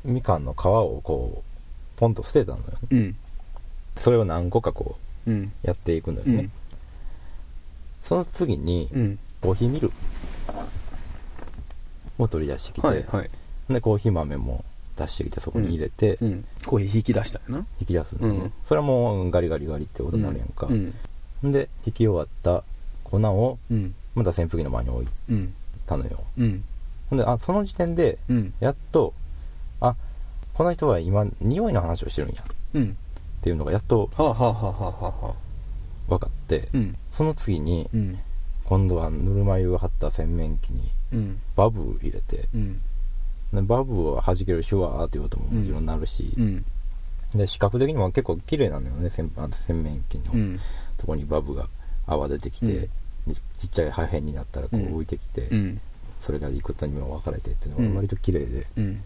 [0.04, 3.16] みかんの皮をこうポンと捨てたのよねうん。
[3.96, 4.96] それを何個かこ
[5.26, 5.30] う
[5.62, 6.52] やっていくのよね、うん。
[8.02, 9.18] その次にうん。
[9.40, 9.92] コーヒーミル
[12.18, 13.30] を取り出してきて、はい、はい。
[13.68, 14.64] でコーヒー豆も
[14.96, 16.44] 出してきてそこに入れてうん。
[16.66, 17.66] コーヒー引き出したんやな。
[17.80, 20.74] 引き出すんだよね、うんそれはもうガリガリガリって音になるやんか、う
[21.46, 21.52] ん。
[21.52, 22.62] で引き終わった
[23.02, 23.94] 粉をうん。
[24.14, 25.54] また扇風機の前に置いうん。
[25.86, 26.64] たのようん。
[27.10, 28.54] ほんであその時点でうん。
[28.60, 29.12] やっと
[29.80, 29.96] あ
[30.54, 32.96] この人は今匂いの話をしてるんやっうん。
[33.42, 35.34] ていうのがやっとはあ、はあはあはあはあはあ。
[36.08, 36.96] 分かって、うん。
[37.12, 38.18] その次にうん。
[38.64, 40.88] 今度はぬるま湯が張った洗面器にうん。
[41.56, 42.48] バブ入れて
[43.52, 46.64] バブを弾けるシュワーっていう音ももちろんなるし、うん。
[47.34, 50.60] で視覚的にも結構綺麗なのよね洗あの洗面器のうん。
[50.96, 51.68] とこにバブが
[52.06, 52.88] 泡出てきて、
[53.58, 55.80] ちっちゃい破片になったらこううん浮いてきて、うん。
[56.20, 59.02] それがいくつにも分かれてっていうのが割と綺麗でうん。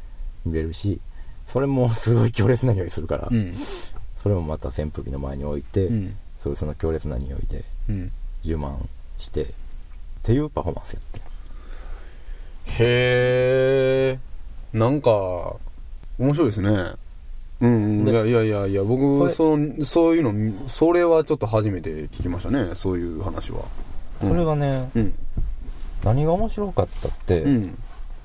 [0.47, 1.01] 見れるし
[1.47, 3.55] それもすごい強烈な匂いするから、うん。
[4.17, 6.17] それもまた扇風機の前に置いて、うん。
[6.41, 8.13] それその強烈な匂いでうん。
[8.45, 9.47] 充満してっ
[10.23, 11.28] ていうパフォーマンスやって
[12.69, 14.19] へえ。
[14.73, 15.57] なんか、
[16.19, 16.93] 面白いですね。
[17.61, 18.05] うん、うん。
[18.05, 23.61] でいやいやいやいや、そ僕、れその、そういうの、それはちょっと初めて聞きましたね、そういう話は。
[24.23, 25.15] うんそれがね、うん。
[26.05, 27.79] 何が面白かったって、うん。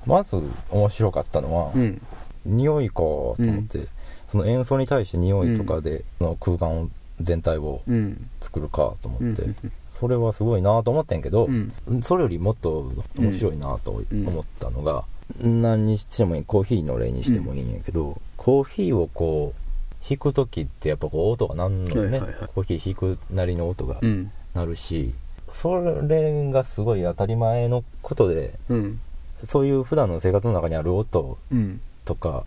[0.06, 0.36] まず
[0.70, 2.00] 面白かったのは、うん。
[2.44, 3.86] 匂いかと思って、
[4.30, 6.88] その演奏に対して匂いとかで、その空間を
[7.20, 8.28] 全体をうん。
[8.40, 9.56] 作るかと思って、うん
[9.98, 12.02] それはすごいなと思ってんけど、うん。
[12.02, 15.04] それよりもっと面白いなと思ったのが、
[15.40, 24.30] 何にしてもいいコーヒーの例にしてもいいんやけど、コーヒーをこう弾く時ってやっぱこう音が鳴るのよね、はいはいはいコーヒー弾くなりの音がうん。
[24.54, 25.14] 鳴るし、
[25.50, 29.00] それがすごい当たり前のことでうん。
[29.44, 31.80] そういう普段の生活の中にある音うん。
[32.04, 32.44] とか、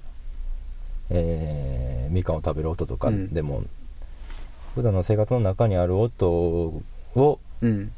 [1.10, 3.64] えーみかんを食べる音とかでも、
[4.76, 6.82] 普段の生活の中にある音
[7.18, 7.92] をうん。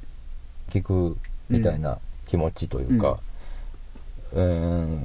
[0.70, 1.18] 聞く
[1.50, 3.20] みたいな気持ちというか、
[4.34, 4.96] うーん、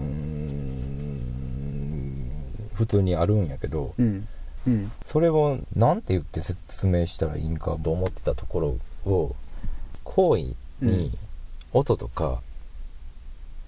[2.74, 4.28] 普通にあるんやけど、うん。
[4.66, 4.92] うん。
[5.04, 8.60] それを何て言って説明したらいいんかと思ってたとこ
[9.04, 9.34] ろを、
[10.04, 11.16] 行為に
[11.72, 12.42] 音とか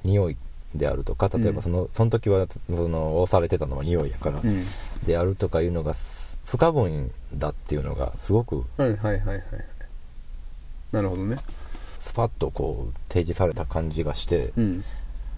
[0.05, 0.37] 匂い
[0.75, 4.65] であるとか、例えばその、その時は、その、押されてたのは匂いやから、うん。
[5.07, 9.43] であるとかいうのがす不可分だっていうのがすごくはいはいはいはい。
[10.92, 11.37] なるほどね。
[11.99, 14.85] スパッとこう提示された感じがしてうん。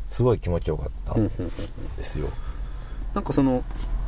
[0.09, 1.51] すごい気持ちよかったんうんうんうん
[1.97, 2.29] ですよ、
[3.15, 3.63] なんかその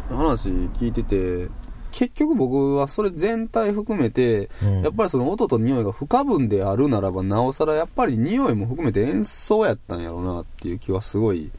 [0.08, 1.48] 話聞いてて
[1.92, 11.50] 結局僕はそれ全体含めて、うんやっぱりその音と匂いが不可分であるならばなおさらやっぱり匂いも含めて演奏やったんやろうなっていう気はすごい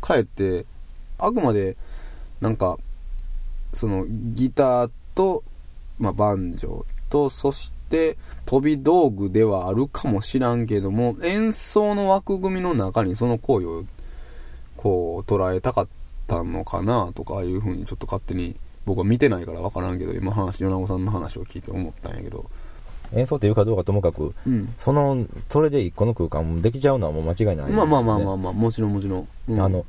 [0.00, 0.64] かえって
[1.18, 1.76] あくまで
[2.40, 2.78] なんか
[3.74, 5.42] そのギターと、
[5.98, 7.75] まあ、バンジョーとそして
[8.44, 13.84] 飛び道具ではあるかもしらんけども演奏の枠組みの中にその行為を
[14.76, 15.88] こう捉えたかっ
[16.26, 22.48] たのかなとかいうふうにちょっと勝手に僕は見てないから分からんけど今話米子さんの話を聞いて思ったんやけど。
[23.14, 24.74] 演奏っていうかどうかともかくうん。
[24.78, 29.60] そのそれで一個の空間もできちゃうのはもう間違いない、まあまあまあまあまあもちろんもちろん、うん。
[29.60, 29.86] あの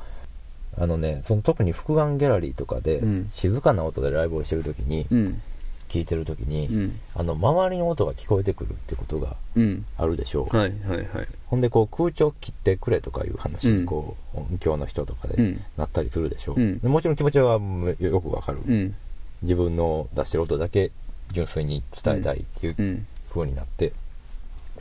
[0.77, 3.29] あのねその特に複眼ギャラリーとかで、うん。
[3.33, 5.41] 静かな音でライブをしてる時に、うん
[5.89, 6.99] 聞いてる時に、うん。
[7.15, 9.85] あの周りの音が聞こえてくるってことがうん。
[9.97, 11.27] あるでしょう、はいはいはい。
[11.47, 13.81] ほんでこう空調切ってくれとかいう話うん。
[13.81, 15.63] にこう、音響の人とかでうん。
[15.77, 16.79] なったりするでしょう、うん。
[16.79, 18.95] でもちろん気持ちはむよくわかる、うん。
[19.41, 20.91] 自分の出してる音だけ
[21.31, 23.07] 純粋に伝えたいっていううん。
[23.29, 23.93] 風になって、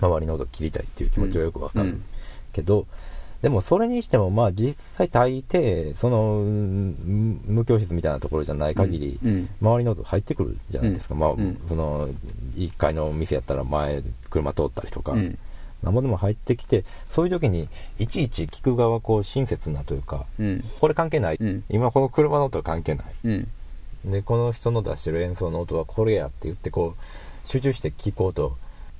[0.01, 2.05] 周りの音切りたいっていう気持ちはよくわかる、うん。
[2.53, 2.87] けど
[3.42, 11.31] でもそれにしてもまあ実際大抵そのうん無教室みたいなところじゃない限り、うん周りの音入ってくるじゃないですか、まあ、
[11.66, 12.09] その
[12.55, 15.38] 1階の店やったら前車通ったりとか、うん。
[15.83, 17.68] なんぼでも入ってきてそういう時に
[17.99, 20.64] いちいち聞く側こう親切なというかうん。
[20.81, 21.64] これ関係ない、うん。
[21.68, 23.07] 今この車の音は関係ない。
[23.25, 23.49] うん。
[24.07, 28.57] でこの人の出してる演奏の音はこれやって言ってこう集中して聞こうと、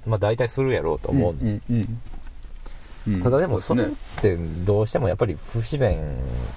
[0.07, 1.35] まあ、大体するやろうと思う、
[3.23, 3.87] ただでもそれっ
[4.21, 5.97] てどうしてもやっぱり不自然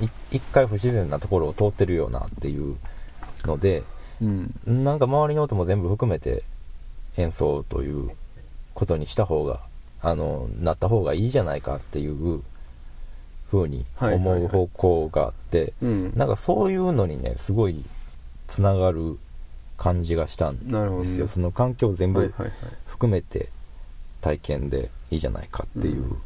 [0.02, 2.78] い一回不自然なところを通ってるよなっていう
[3.46, 3.84] ので
[4.22, 4.54] うん。
[4.66, 6.44] なんか周りの音も全部含めて
[7.18, 8.12] 演奏という
[8.74, 9.60] ことにした方が
[10.02, 12.42] あのなった方がいいじゃないかっていう
[13.50, 16.14] ふうに思う方向があって、うん。
[16.16, 17.84] なんかそういうのにねすごい
[18.48, 19.18] つながる
[19.78, 20.58] 感じがしたん
[21.02, 21.28] ですよ。
[21.28, 22.34] その環境全部
[22.86, 23.50] 含めて
[24.22, 26.18] 体験でいいじゃないかっていう、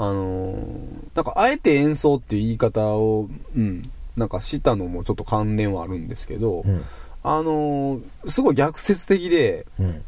[0.00, 6.84] あのーなんかあえて演奏っていう言い方をうんなんかしたのもちょっと関連はあるんですけど、うん。
[7.22, 10.02] あのーすごい逆説的でうん。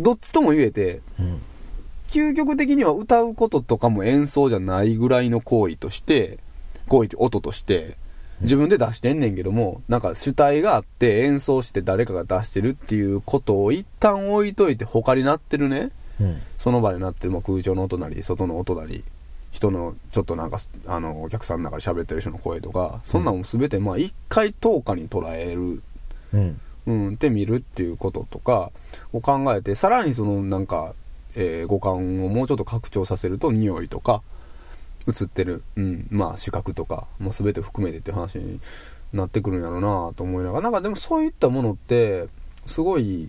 [0.00, 1.40] どっちとも言えてうん。
[2.08, 6.38] 究極的には歌うこととかも演奏じゃないぐらいの行為として
[6.88, 7.96] 行為って音として
[8.40, 15.92] 自分で出してんねんけどもなんか主体があって演奏して誰かが出してるっていうことを一旦置いといて他になってるね。
[16.20, 16.42] うん。
[16.58, 19.04] その場でなってる、まあ、空調の音なり外の音なり
[19.50, 25.82] 人のちょっとなんかあのお客さんの中で喋ってる人の声とかそんなのも全てまあ一回10日に捉える
[26.32, 26.60] うん。
[26.86, 28.72] うん、って見るっていうこととか
[29.12, 30.94] を考えて、さらにそのなんか、
[31.34, 34.22] えー五感をもうちょっと拡張させると、匂いとか、
[35.06, 38.60] 映ってる、うん、まあ視覚とか、もう全て含めてっていう話に
[39.12, 42.26] なってくるんやろうなと思いながら、なんかでもそういったものって、
[42.66, 43.28] すごい、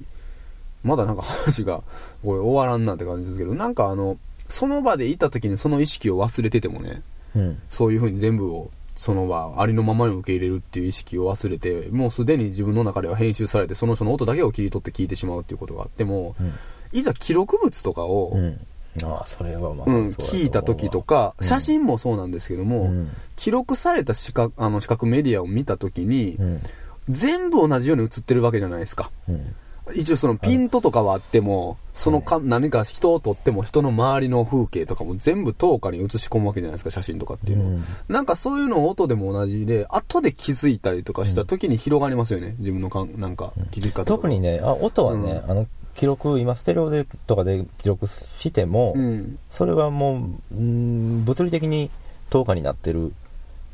[0.83, 1.83] まだなんか話が、
[2.23, 4.17] これ終わらんなって感じですけど、なんかあの、
[4.51, 7.01] その場でいた時にその意識を忘れててもね、
[7.35, 7.61] うん。
[7.69, 16.53] そういう風に全部をその場ありのままに受け入れるっていう意識を忘れてもうすでに自分の中では編集されてその人の音だけを切り取って聞いてしまうっていうことがあっても、うん。
[16.91, 18.59] いざ記録物とかを、うん。
[19.03, 21.47] ああそれはまあうん聞いた時とか、うん。
[21.47, 23.09] 写真もそうなんですけども、うん。
[23.37, 26.61] 記録された視覚あの視覚メディアを見た時に、うん。
[27.09, 29.09] 全部同じように映ってるわけじゃないですか。
[29.29, 29.55] うん
[29.95, 37.67] 一応そのピントとかはあっても、そのか、何か人を撮っても人の周りの風景とかも全部10日に映し込むわけじゃないですか、写真とかっていうのを。
[37.67, 49.39] うんなんかそういうのを音でも同じで、後で気づいたりとかした時に広がりますよね、自分のかん、なんか、気づき方とか特にねあ音はね、あの記録今ステレオでとかで記録しても、うん。
[49.49, 51.89] それはもううん物理的に
[52.29, 53.13] 10日になってる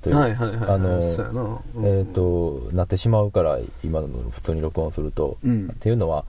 [0.07, 0.69] というはいはいはいはい。
[0.69, 5.69] あのえっ、、となってしまうから今の普通に録音すると、うん。
[5.71, 6.25] っていうのは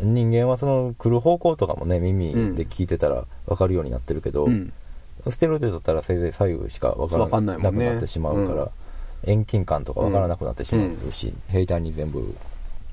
[0.00, 4.72] 人間はその来る方向とかもね耳で聞いてたら分かるようになってるけど、うん。
[5.28, 8.70] ステレオで撮ったらせいぜい左右しか分からわかんなくなってしまうから、
[9.24, 12.34] 遠近感とか分からなくなってしまうし、平坦に全部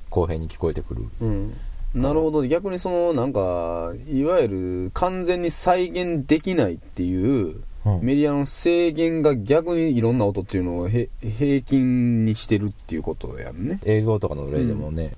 [0.10, 1.54] 公平に聞こえてくる、うん。
[1.96, 2.46] なるほど。
[2.46, 7.64] 逆にその、なんか、いわゆる完全に再現できないっていう、うん
[8.02, 13.80] メディアの制限が逆にいろんな音っていうのをへ平均にしてるっていうことやんね。
[13.86, 15.14] 映像とかの例でもね、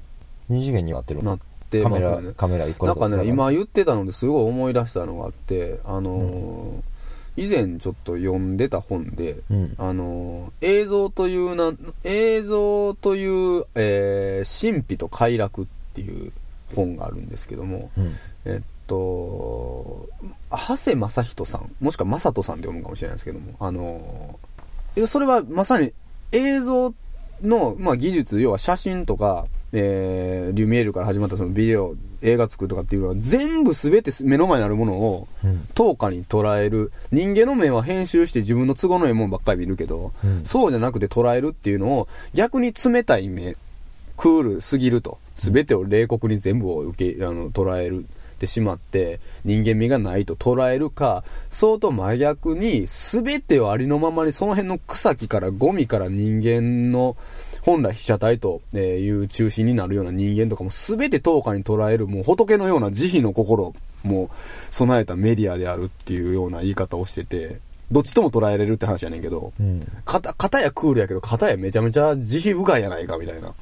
[0.48, 2.28] 二次元になってるなってカメますよね。
[2.28, 6.92] ラカメラ1個なんかね、使今言ってたのですごい思い出したのがあって、あのー
[7.38, 9.76] 以前ちょっと読んでた本で、うん。
[9.78, 13.26] あのー映像というな、映像とい
[13.60, 16.34] う、えー神秘と快楽っていう
[16.76, 18.16] 本があるんですけども、うん。
[18.46, 20.10] えっと、
[20.50, 25.94] 長谷正人さん、もしくは正人さんで読むかもしれないですけども、あのー、それはまさに
[26.32, 26.94] 映像
[27.42, 36.92] の、まあ、技術、要は写真とか、えー、リュミエールから始まったそのビデオ、映画作るとかっていうのは全部全て目の前にあるものをうん10日に捉える。
[37.12, 43.56] 人間の目は編集して自分の都合のいいものばっかり見るけど、うんそうじゃなくて捉えるっていうのを逆に冷たい目、
[44.18, 45.18] クールすぎると。
[45.36, 48.06] 全てを冷酷に全部を受け、あの、捉える。
[48.42, 57.16] ってしまって人間味がないと捉えるかそうと真逆に全てをありのままにその辺の草木からゴミから人間の
[57.62, 64.32] 本来被写体という中心になるような人間とかも全て10日に捉えるもう仏のような慈悲の心も
[64.72, 67.60] 備えたメディアであるっていうような言い方をしてて
[67.92, 69.86] どっちとも捉えれるって話やねんけど、うん。
[70.06, 73.54] かた、片やクールやけど、片やめちゃめちゃ慈悲深いやないかみたいな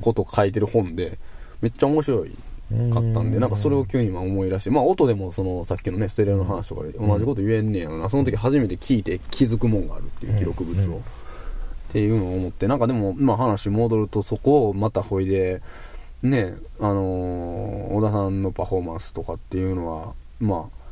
[0.00, 1.18] ことを書いてる本で、
[1.60, 2.34] めっちゃ面白い
[2.92, 3.40] かったんで、うん。
[3.40, 10.98] なんかそれを急に今思い出して、まあ音でもそのさっきのね、ステレオの話とかで同じこと言えんねやろな、その時初めて聞いて気づくもんがあるっていう記録物を。
[10.98, 11.00] っ
[11.94, 15.62] ていうのを思って、なんかでも、まあ話戻るとそこをまたほいで、
[16.24, 20.83] ね、あのー小田さんのパフォーマンスとかっていうのは、まあ、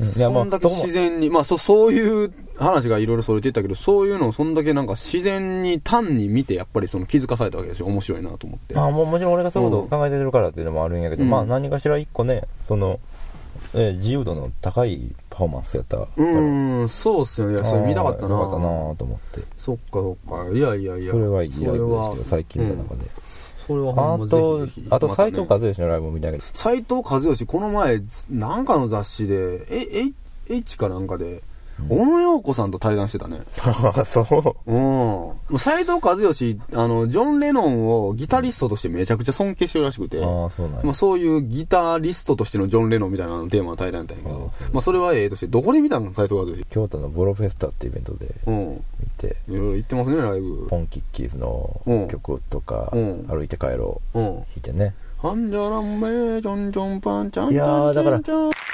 [0.00, 7.86] うんいやまあそんだけ自然に、まあそ、そういう話がいろいろそれてたけど、そういうのをそんだけなんか自然に単に見て、やっぱりその気づかされたわけですよ。
[7.86, 8.76] 面白いなと思って。
[8.76, 12.98] あもうもちろん俺がそういうことを考えてるからっていうのもあるんやけど、うんまあ何かしら一個ね、その、
[13.72, 15.96] えー自由度の高いパフォーマンスやった。
[15.98, 17.58] うーん、そうっすよね。
[17.58, 18.34] それ見たかったな。
[18.36, 19.42] よかったなと思って。
[19.58, 20.50] そっかそっか。
[20.52, 21.12] いやいやいや。
[21.12, 23.02] それはいいライブでしたよ、最近の中で。
[23.66, 30.04] それはほんまあとあと斎藤和義のライブも見たけど、斎藤和義、この前、なんかの雑誌で、え、
[30.48, 31.42] え、H かなんかで、
[31.88, 33.40] 小野洋子さんと対談してたね。
[34.06, 34.72] そう。
[34.72, 35.58] うん。
[35.58, 40.24] 斎藤和義、あの、ジョン・レノンをギタリストとしてめちゃくちゃ尊敬してるらしくて。
[40.24, 46.14] ああ、そうなんやまあ、そういうギタリストとしてのジョン・レノンみたいなのテーマの対談やったんやけどあまあそれはええとして、どこで見たの？
[46.14, 46.64] 斎藤和義。
[46.70, 48.68] 京都のボロフェスタってイベントでうん。
[48.70, 50.66] 見て、いろいろ言ってますね、ライブ。
[50.68, 54.26] ポンキッキーズのうん曲とか、うん歩いて帰ろう、うん。
[54.36, 54.94] 弾いてね。
[55.20, 58.64] ハンジャランベー、ジョンジョンパンチャンいやーだからチャンチャン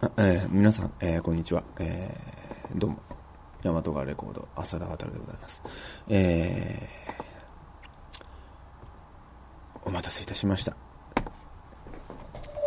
[0.00, 2.98] あえー皆さん、えーこんにちは、えーどうも。
[3.62, 5.62] 大和川レコード浅田渉でございます、
[6.08, 10.76] えーお待たせいたしました。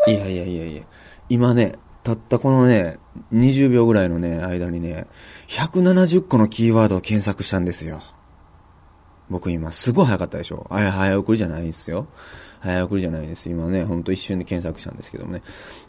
[0.07, 0.83] いやいやいやいや。
[1.27, 1.73] 今ね
[2.05, 2.99] たったこのね
[3.33, 5.05] 20秒ぐらいのね間にね
[5.49, 8.01] 170個のキーワードを検索したんですよ。
[9.29, 10.67] 僕今すごい早かったでしょ。
[10.69, 12.07] あいや早送りじゃないんですよ。
[12.61, 13.49] 早送りじゃないです。
[13.49, 15.41] 今ねほんと一瞬で検索したんですけどもね。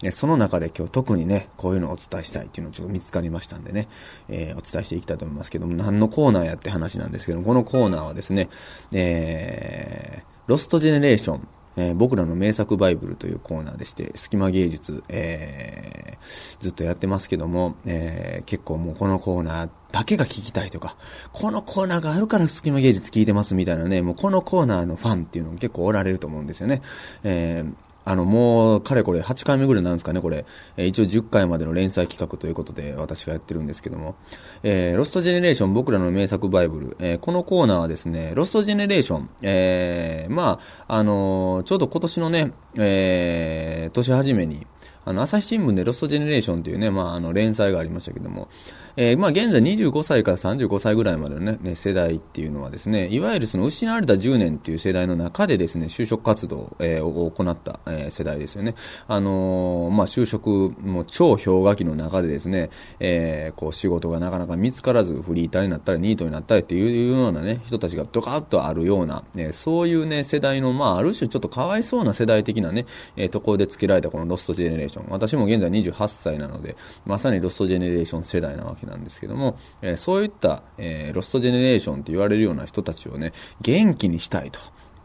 [0.03, 3.89] えその中で今日特にねこういうのをお伝えしたいっていうのをちょっと見つかりましたんでね、
[4.29, 8.49] えーお伝えしていきたいと思いますけども何のコーナーやって話なんですけどもこのコーナーはですね
[8.93, 20.97] えーロストジェネレーションえー僕らの名作バイブルというコーナーでして、隙間芸術、えーずっとやってますけども、えー結構もうこのコーナーだけが聞きたいとか、
[21.32, 26.82] このコーナーがあるから隙間芸術聞いてますみたいなね、もうこのコーナーのファンっていうのも結構おられると思うんですよね。
[27.24, 30.47] えーあの、もう、かれこれ8回目ぐらいなんですかね、これ。
[30.78, 34.16] えー一応10回までの連載企画ということで、私がやってるんですけども。
[34.62, 36.97] えーロストジェネレーション、僕らの名作バイブル。
[36.99, 44.66] えーこのコーナーはですね、ロストジェネレーション、えーまあ、あのーちょうど今年のね、えー年始めに、
[45.05, 48.49] あの、朝日新聞でロストジェネレーションというね、まあ、あの、連載がありましたけども、
[48.97, 58.74] えーまあ、現在25歳から35歳ぐらいまでのね、世代っていうのはですね、いわゆるその失われた10年っていう世代の中でですね、就職活動、えーを行った、えー世代ですよね。
[59.09, 72.86] あのまあ、就職、も超氷河期の中でですね、えーこう仕事がなかなか見つからず、フリーターになったり、ニートになったりっていうようなね、人たちがドカッとあるような、そういうね、世代の、まあ、ある種ちょっとかわいそうな世代的なね、
[73.16, 75.07] えところで付けられたこのロストジェネレーション。
[75.11, 76.76] 私も現在28歳なので、
[77.07, 84.61] まさにロストジェネレーション世代なわけなんですけども、えーそういった、えーロストジェネレーションって言われるような人たちをね、元気にしたいと。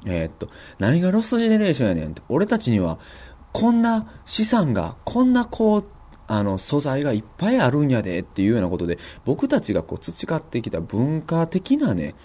[0.05, 2.99] えーっと、何がロストジェネレーションやねんって、俺たちには、
[3.51, 5.85] こんな資産が、こんなこう、
[6.27, 12.15] あの、素材がいっぱいあるんやでっていうようなことで、僕たちがこう培ってきた文化的なね、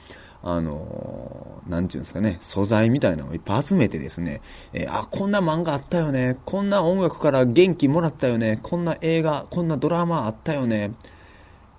[0.42, 4.40] あのなんていうんですかね、素材みたいなのをいっぱい集めてですね、
[4.72, 10.92] えーあ、こんな漫画あったよね、こんな音楽から元気もらったよね、こんな映画、こんなドラマあったよね、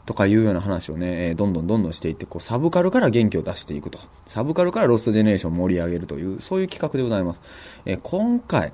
[0.05, 3.99] とかいうような話をね、えーどんどんどんどんしていって、こう、サブカルから元気を出していくと。
[4.25, 7.41] サブカルからロストジェネレーションを盛り上げるという、そういう企画でございます。
[7.85, 8.73] えー今回、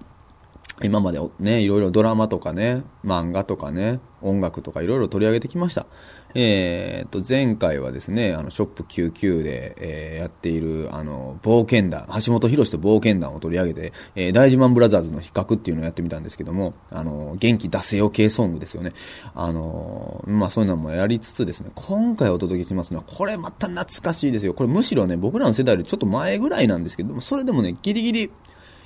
[0.84, 5.88] 今までね、いろいろドラマとかね、漫画とかね、音楽とかいろいろ取り上げてきました。
[6.36, 18.93] えー、と、前回はですね、あの、ショップ99で、えーやっている、あの、冒険団、橋本博と冒険団を取り上げて、えー大事マンブラザーズの比較っていうのをやってみたんですけども、あの、元気出せよ系ソングですよね。
[19.34, 24.53] あの、まあ、そういうのもやりつつですね、今回お届けしますのは、これまた懐かしいですよ。
[24.53, 28.32] これむしろね、僕らの世代よりちょっと前ぐらいなんですけども、それでもね、ギリギリ、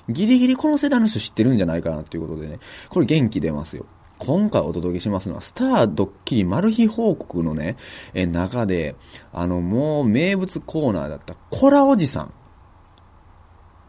[0.10, 3.86] ギリギリこの世代の人知ってるんじゃないかなっていうことでね、これ元気出ますよ。
[4.20, 7.76] 今回お届けしますのは、スタードッキリマル秘報告のね、
[8.14, 8.96] え中で、
[9.34, 12.34] あの、もう名物コーナーだった、コラおじさん。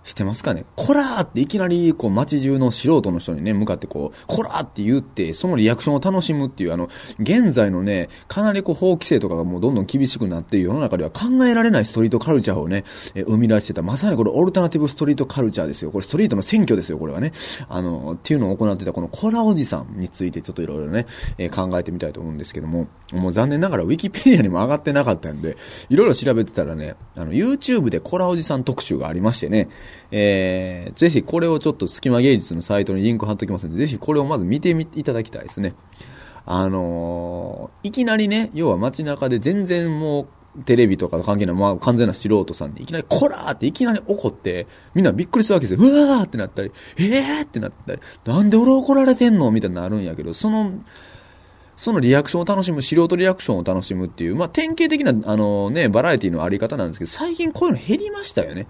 [0.05, 0.65] してますかね？
[0.77, 6.89] コラーっていきなり、こう、街中の素人の人にね、向かってこう、コラーって言って、そのリアクションを楽しむっていう、あの、
[7.21, 12.85] 現在のね、かなりこう、法規制とかがもうどんどん厳しくなっている世の中では考えられないストリートカルチャーをね、
[13.15, 15.91] えー生み出してた、まさにこれ、オルタナティブストリートカルチャーですよ。
[15.91, 17.33] これ、ストリートの選挙ですよ、これはね。
[17.69, 21.07] あの、っていうのを行ってた、このコラおじさんについて、ちょっといろいろね、
[21.39, 25.57] えー考えてみたいと思うんですけども、もう残念ながら、ウィキペディアにも上がってなかったんで、
[25.89, 29.69] いろいろ調べてたらね、あの、YouTube でコラおじさん特集がありましてね、
[30.15, 35.75] えー、ぜひこれをちょっと隙間芸術のサイトにリンク貼っときますので、ぜひこれをまず見てみいただきたいですね。
[36.45, 45.89] あのーいきなりね、要は街中で全然もう、テレビとかと関係ない、まあ、完全な素人さんで、いきなり、コラーっていきなり怒って、みんなびっくりするわけですよ。
[45.89, 49.51] うわーってなったり、えーってなったり、なんで俺怒られてんの？
[49.51, 50.73] みたいになるんやけど、その、
[51.75, 58.67] そのリアクションを楽しむ、素人リアクションを楽しむっていう、まあ、典型的な、あのね、バラエティのあり方なんですけど、最近こういうの減りましたよね。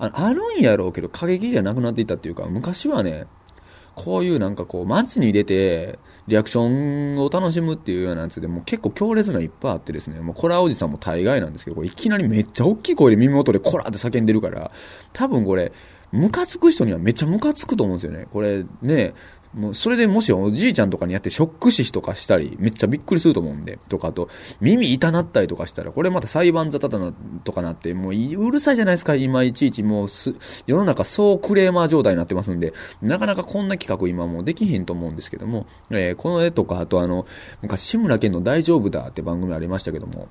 [0.00, 3.26] ああるんやろうけど、過激じゃなくなっていたっていうか、昔はね、
[3.94, 14.70] こういうなんかこう、街に出て、リアクションを楽しむっていうようなやつで、も結構強烈ないっぱいあってですね、もうコラおじさんも大概なんですけど、これいきなりめっちゃ大きい声で耳元でコラって叫んでるから、
[15.12, 15.72] 多分これ、
[16.12, 18.26] ムカつく人にはめっちゃムカつくと思うんですよね。
[18.32, 19.12] これね、
[19.54, 24.28] もうそれでもしおじいちゃんとかにやってショック死とかしたり、めっちゃびっくりすると思うんで、とかあと、
[24.60, 27.12] 耳痛なったりとかしたら、これまた裁判沙汰だな
[27.44, 30.34] とかなって、もううるさいじゃないですか、今いちいちもうす、
[30.66, 32.72] 世の中そうクレーマー状態になってますんで、
[33.02, 37.26] なかなかこんな企画今もうできひんと思うんですけども、えーこの絵とか、あとあの、
[37.62, 40.28] 昔志村けんの大丈夫だって番組ありましたけども、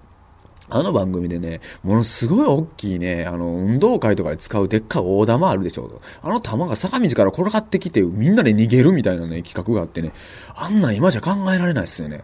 [0.70, 6.02] あの番組でね、ものすごい大きいね、あの、運動会とかで使うでっかい大玉あるでしょ。
[6.22, 10.12] あの玉が坂道から転がってきて、みんなで逃げるみたいなね、企画があってね、
[10.56, 12.24] あんなん今じゃ考えられないですよね。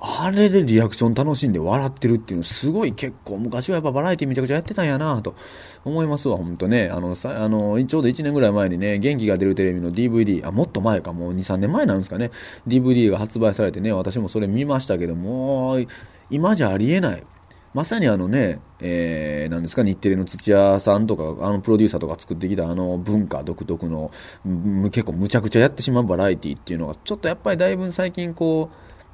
[0.00, 5.34] あれでリアクション楽しんで笑ってるっていうのすごい結構昔はやっぱバラエティめちゃくちゃやってたんやなと
[5.84, 6.88] 思いますわ、ほんとね。
[6.92, 12.30] あの、さあの、ちょうど1年ぐらい前にね、元気が出るテレビの DVD、あ、もっと前か、もう2、3年前なんですかね。
[12.68, 15.78] DVD が発売されてね、私もそれ見ましたけども、
[16.30, 17.24] 今じゃありえない。
[17.78, 24.10] まさにあのね、えー、なんですか、日テレの土屋さんとか、あのプロデューサーとか作ってきたあの文化独特の、
[24.90, 28.70] 結構むちゃくちゃやってしまうバラエティっていうのが、ちょっとやっぱりだいぶ最近こ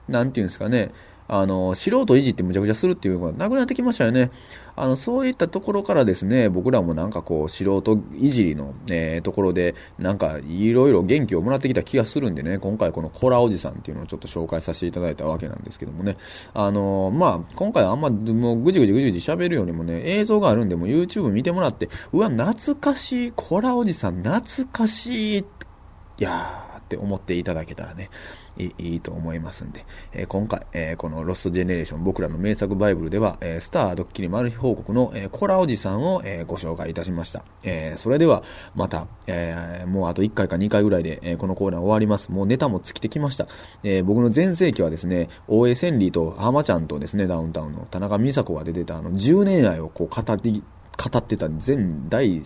[0.09, 0.93] う、なんていうんですかね、
[1.29, 4.31] あの、素人いじってむちゃくちゃするっていうのがなくなってきましたよね。
[4.77, 16.16] あの、そういったところからですね、僕らもなんかこう、素人いじりの、えーところで、なんかいろいろ元気をもらってきた気がするんでね、今回このコラおじさんっていうのをちょっと紹介させていただいたわけなんですけどもね、
[16.53, 25.45] あの、まあ、今回あんまもうぐじぐじぐじぐじ喋るよりもね、映像があるんで、もう YouTube 見てもらって、うわ、懐かしい、コラおじさん懐かしい、い
[26.18, 28.11] やーって思っていただけたらね、
[28.57, 37.45] いいいと思いますんで、え今回、えこのロストジェネレーション僕らの名作バイブルでは、えスタードッキリマル秘報告の、えコラおじさんを、えーご紹介いたしました。
[37.63, 38.43] えそれでは
[38.75, 42.31] また、えもうあと1回か2回ぐらいで、えこのコーナー終わります。
[42.31, 43.47] もうネタも尽きてきました。
[43.83, 50.63] え僕の全盛期はですね、大江千里と浜ちゃんとですね、ダウンタウンの田中美佐子が出てたあの10年愛をこう語り、
[50.97, 52.43] 語ってた全第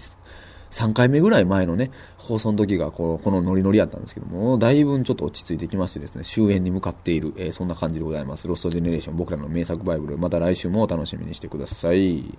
[0.71, 8.47] 3回目ぐらい前のね、放送の時がこうこのノリノリやったんですけども、だいぶちょっと落ち着いてきましてですね、終焉に向かっている、えーそんな感じでございます。
[8.47, 12.39] ロストジェネレーション、僕らの名作バイブル、また来週もお楽しみにしてください。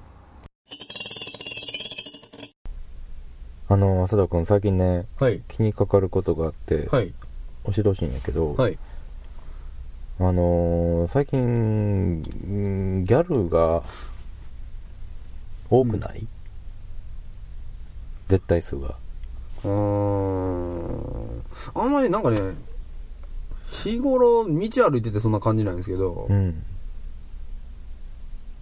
[3.68, 5.42] あの、浅田君最近ね、はい。
[5.48, 7.14] 気にかかることがあって、はい。
[7.66, 8.78] 教えてほしいんやけど、はい。
[10.20, 13.84] あのー最近、んギャルが
[15.70, 16.28] 多くない、
[18.30, 18.96] 絶対数が。
[19.66, 21.44] うーん。
[21.74, 22.40] あんまりなんかね、
[23.68, 26.64] 日頃道歩いててそんな感じなんですけど、うん。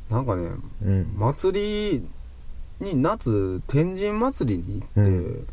[0.10, 0.50] なんかね、
[0.84, 1.14] うん。
[1.18, 2.08] 祭り
[2.80, 5.48] に夏天神祭りに行って、うん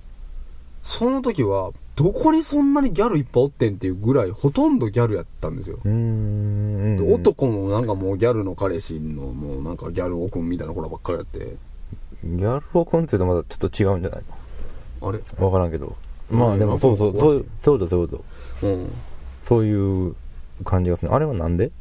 [0.86, 6.96] その時はどこにそんなにギャルいっぱいおってんっていうぐらいほとんどギャルやったんですよ、うーん。
[6.98, 11.56] で男もなんかもうギャルの彼氏のもうなんかギャルオくんみたいな子らばっかりやって
[12.24, 14.22] ギャルオコンっていうとまたちょっと違うんじゃない
[15.02, 15.18] あれ？
[15.38, 15.94] のわからんけど。
[16.30, 18.08] まあでもそうそう、うんそうそうだそうい
[18.62, 18.92] うん
[19.42, 20.14] そういう
[20.64, 21.12] 感じがする。
[21.14, 21.70] あれはなんで？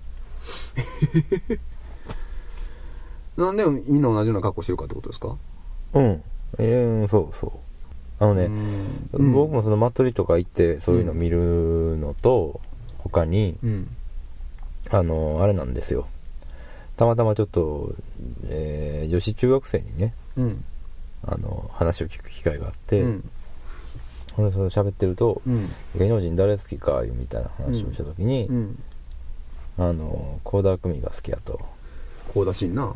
[3.38, 5.36] なんでみんな同じような格好してるかってことですか？
[5.94, 6.24] うん。
[6.60, 7.52] えー、そうそう。
[8.24, 8.46] あのね、
[9.14, 12.62] うん僕もその祭りとか行ってそういうの見るのと、
[13.00, 13.90] 他に、うん
[14.92, 16.06] あの、あれなんですよ。
[16.96, 17.94] たまたまちょっと、
[18.46, 20.66] えー女子中学生にね、うん。
[21.26, 23.30] あの、話を聞く機会があって、うん。
[24.38, 25.70] 俺それ喋ってると、うん。
[25.98, 28.84] 芸能人誰好きかみたいな話をした時に、うん。
[29.78, 31.60] あの、倖田來未が好きやと。
[32.34, 32.96] こうだしんな。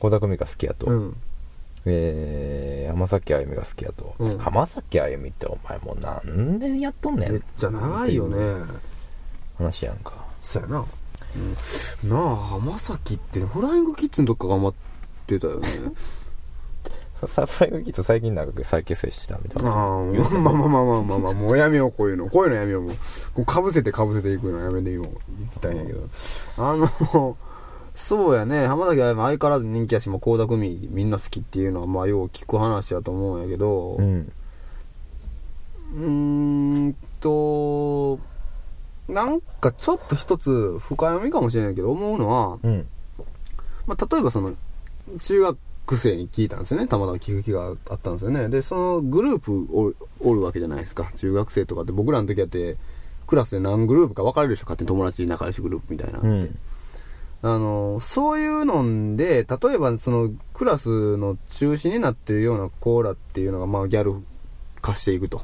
[0.00, 0.86] 倖田來未が好きやと。
[0.86, 1.16] うん。
[1.86, 4.38] え浜崎あゆみが好きやと、うん。
[4.38, 8.36] 浜崎あゆみってお前もう何年やっとんねんめっちゃ長いよね。
[9.56, 10.28] 話やんか。
[10.42, 10.84] そうやな、
[12.02, 14.74] うん、なあ浜崎ってフライングキッズの時から頑張っ
[15.26, 15.68] てたよね
[17.26, 19.70] サプライズキッズ最近なんか再結成したみたいな。
[19.70, 19.78] ああ
[20.38, 22.28] まあまあまあまあまあまあ、まあ、もうやめようこういうの。
[22.28, 22.82] こういうのやめよう。
[22.82, 22.92] もう
[23.34, 26.00] こうかぶせてかぶせていくのやめていこう言いたいんやけど。
[26.58, 27.36] あの
[27.94, 28.68] そうやね。
[28.68, 33.96] 浜崎あ相変わらず人気やしもう倖田來未みんな好きっていうのはまあよう聞く話やと思うんやけど。
[33.96, 34.32] うん。
[35.94, 38.18] うーんと
[39.08, 42.86] なんかちょっと一つ深読みかもしれないけど思うのは、うん。
[43.86, 44.52] まあ、例えばその
[45.18, 45.58] 中学
[45.96, 46.86] 生に聞いたんですよね。
[46.86, 48.48] たまたま聞く気があったんですよね。
[48.48, 49.94] でそのグループお
[50.28, 51.10] おるわけじゃないですか。
[51.16, 51.92] 中学生とかって。
[51.92, 52.76] 僕らの時やって
[53.26, 56.58] クラスで何グループか分かれるでしょ勝手に友達仲良しグループみたいなのって、うん。
[57.40, 64.22] あのそういうので例えばそのクラスの中心になってるようなコーラっていうのがまあギャル
[64.80, 65.42] 化していくと。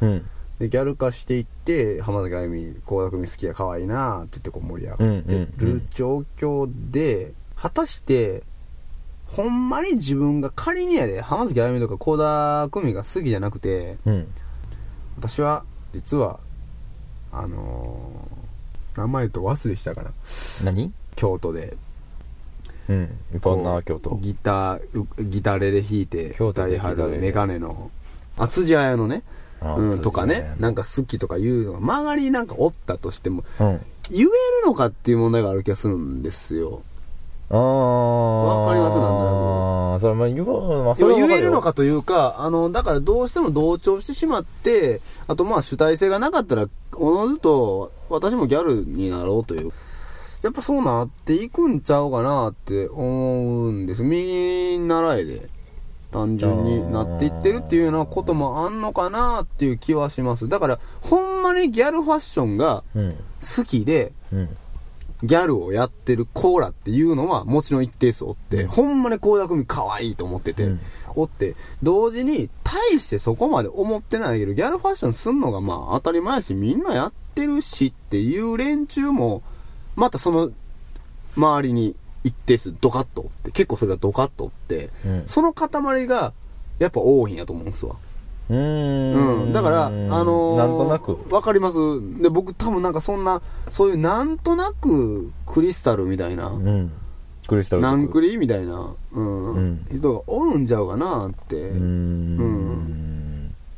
[0.00, 0.28] うん。
[0.58, 8.44] でギャル化していって浜崎あゆみ倖田來未好きや可愛いなって言ってこう盛り上がってる状況で果たして
[9.32, 14.28] ほんまに自分が仮にやで浜崎あゆみとか倖田來未が好きじゃなくてうん。
[15.18, 16.38] 私は実は
[17.32, 20.10] あのー名前と忘れしたかな。
[20.64, 20.92] 何？
[21.16, 21.76] 京都で。
[22.88, 23.18] うん。
[23.40, 24.18] どんな京都。
[24.20, 27.90] ギターうギタレで弾いて京都で歌いはるメガネの
[28.36, 29.22] あ辻彩のね。
[29.62, 33.80] あうん、とかね、なんかか好きとかいうのが、周りになんかおったとしても、うん。
[34.10, 34.28] 言える
[34.66, 36.82] のかっていう問題がある気がするんですよ。
[37.52, 39.52] ああわかりますなんとなく
[39.92, 49.70] ああそれまあ言うまあそれ言えるのかというか、あの、だからどうしても同調してしまって、あとまあ主体性がなかったら、おのずと私もギャルになろうという。
[50.42, 54.02] やっぱそうなっていくんちゃうかなって思うんです。
[54.02, 55.48] 見習えで。
[56.10, 60.46] 単純になっていってるっていうようなこともあんのかなっていう気はします。
[60.48, 63.16] だから、ほんまにギャルファッションがうん
[63.56, 64.56] 好きで、うん
[65.22, 68.68] ギャルをやってるコーラっていうのはもちろん一定数おって、うん。
[68.68, 70.80] ほんまに倖田來未可愛いと思ってて、うん。
[71.14, 79.42] おって、同時に大してそこまで思ってないけど、ギャルファッションすんのがまあ当たり前やし、みんなやってるしっていう連中も、
[79.94, 80.50] またその
[81.36, 81.94] 周りに
[82.24, 85.22] 一定数ドカッとおって、結構それがドカッとおって、うん。
[85.26, 86.32] その塊が
[86.78, 87.96] やっぱ多いんやと思うんですわ。
[88.50, 89.48] うーうん。
[89.50, 91.18] ん、だから、あのーなんとなく。
[91.34, 91.78] わかります。
[92.22, 96.92] で、僕多分なんかそんな、そういうなんとなくクリスタルみたいな、うん。
[97.46, 99.86] クリスタルナンクリリみたいな、うん、うん。
[99.92, 101.56] 人がおるんちゃうかなって。
[101.56, 103.01] うーん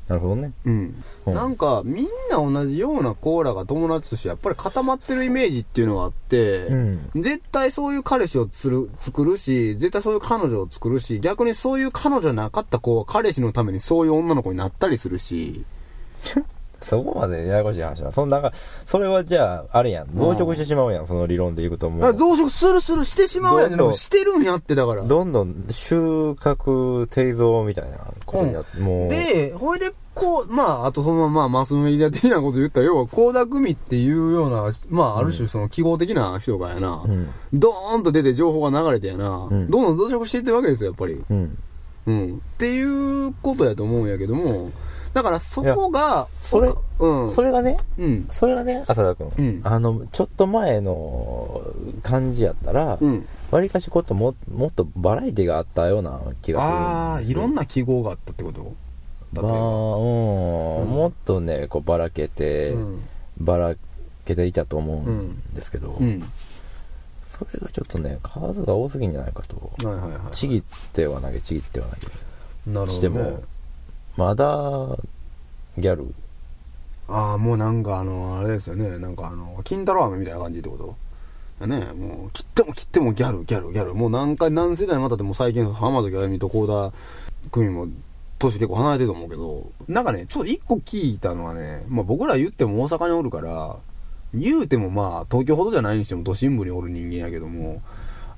[0.09, 0.53] なるほどね。
[0.65, 1.03] うん。
[1.27, 1.31] う。
[1.31, 7.11] んなんか、みんな同じようなコーラが友達としてやっぱり固まってるイメージっていうのがあって、うん。
[7.15, 15.65] 絶対そういう彼氏をつる作るし、絶対そういう彼女を作るし、逆にそういう彼女なかった子は彼氏のためにそういう女の子になったりするし、
[16.85, 18.53] そこまでややこしい話なそんな
[18.87, 20.17] それはじゃああれやん。
[20.17, 21.07] 増殖してしまうやん。
[21.07, 22.05] その理論でいくともう。
[22.05, 23.71] あ増殖するするしてしまうやん。
[23.71, 25.03] どんどんでもしてるんやって、だから。
[25.03, 29.09] どんどん収穫定蔵みたいなことになって、もう。
[29.09, 37.29] で、ほいで、こう、まあ、あとそのまま、マスメディア的なこと言ったら、 要は、倖田來未っていうような、まあ、ある種その記号的な人がやな、うん。
[37.53, 39.71] ドーンと出て情報が流れてやな、うん。
[39.71, 41.21] どんどん増殖していってるわけですよ、やっぱり。
[41.29, 41.59] うん。
[42.07, 42.35] うん。
[42.37, 44.71] っていうことやと思うんやけども、
[45.15, 47.33] だからそこが、それうん。
[47.33, 48.27] それがねうん。
[48.31, 51.63] それがね浅田君、うんあのちょっと前の
[52.03, 53.27] 感じやったらうん。
[53.51, 58.75] わり、かしことももっとバラエティがあったような気がするああ、いろんなな記号があったってこと？
[59.33, 63.09] まあうん、うんもっとねこうばらけて、うん。
[63.39, 63.75] ばら
[64.25, 66.23] けていたと思うんですけど、うん。
[67.23, 69.73] それがちょっとね数が多すぎんじゃないかと。
[70.33, 70.63] ちぎっ
[70.93, 72.95] ては投げちぎっては投げなるほど、ね。
[72.95, 73.43] しても
[74.17, 74.97] まだ
[75.77, 76.15] ギャル？
[77.09, 78.99] ああ、もうなんかあの、あれですよね。
[78.99, 80.97] なんかあの、金太郎飴みたいな感じってこ
[81.61, 81.67] と？
[81.67, 83.95] ねもう、切っても切ってもギャル、ギャル、ギャル。
[83.95, 86.93] もう何回、何世代またでも最近、浜崎あゆみと幸田
[87.51, 87.89] 組も、
[88.39, 93.77] 年結構離れてると思うけど、なんかね、ちょっと一個聞いたのはね、まあ僕ら言っても大阪におるから、
[94.35, 97.83] 言うてもまあ、東京ほどじゃないにしても都心部におる人間やけども、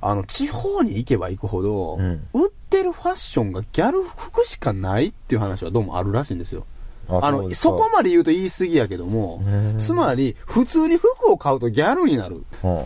[0.01, 6.67] あの、地方に行けば行くほど、うん売ってるファッションがギャル服しかないっていう話はどうもあるらしいんですよ。
[7.09, 12.45] あの、そこまで言うと言い過ぎやけどもうん、つまり、普通に服を買うとギャルになる。
[12.65, 12.85] うん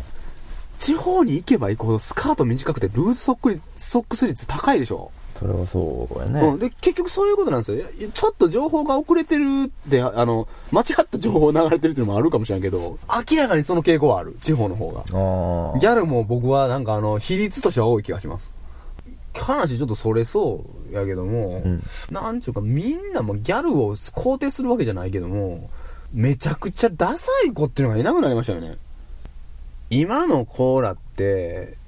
[0.81, 5.13] 地方に行けば行くほどスカート短くてルーズソック率ソックス率高いでしょ。
[5.41, 6.59] それはそうやね、うん。
[6.59, 7.87] で、結局そういうことなんですよ。
[8.13, 9.45] ちょっと情報が遅れてる
[9.87, 12.99] って、あの、間違った情報流れてるっていうのもあるかもしれんけど、
[13.31, 14.37] 明らかにその傾向はある。
[14.43, 15.01] 地方の方が。
[15.01, 18.53] あギャルも僕はなんかあの、比率としては多い気がします。
[19.33, 25.71] 話ちょっとそれそうやけども、うんなんちゅうかみんなもうギャルを肯定するわけじゃないけども、
[26.13, 28.77] めちゃくちゃダサい子っていうのがいなくなりましたよね。
[29.89, 31.80] 今の子らって、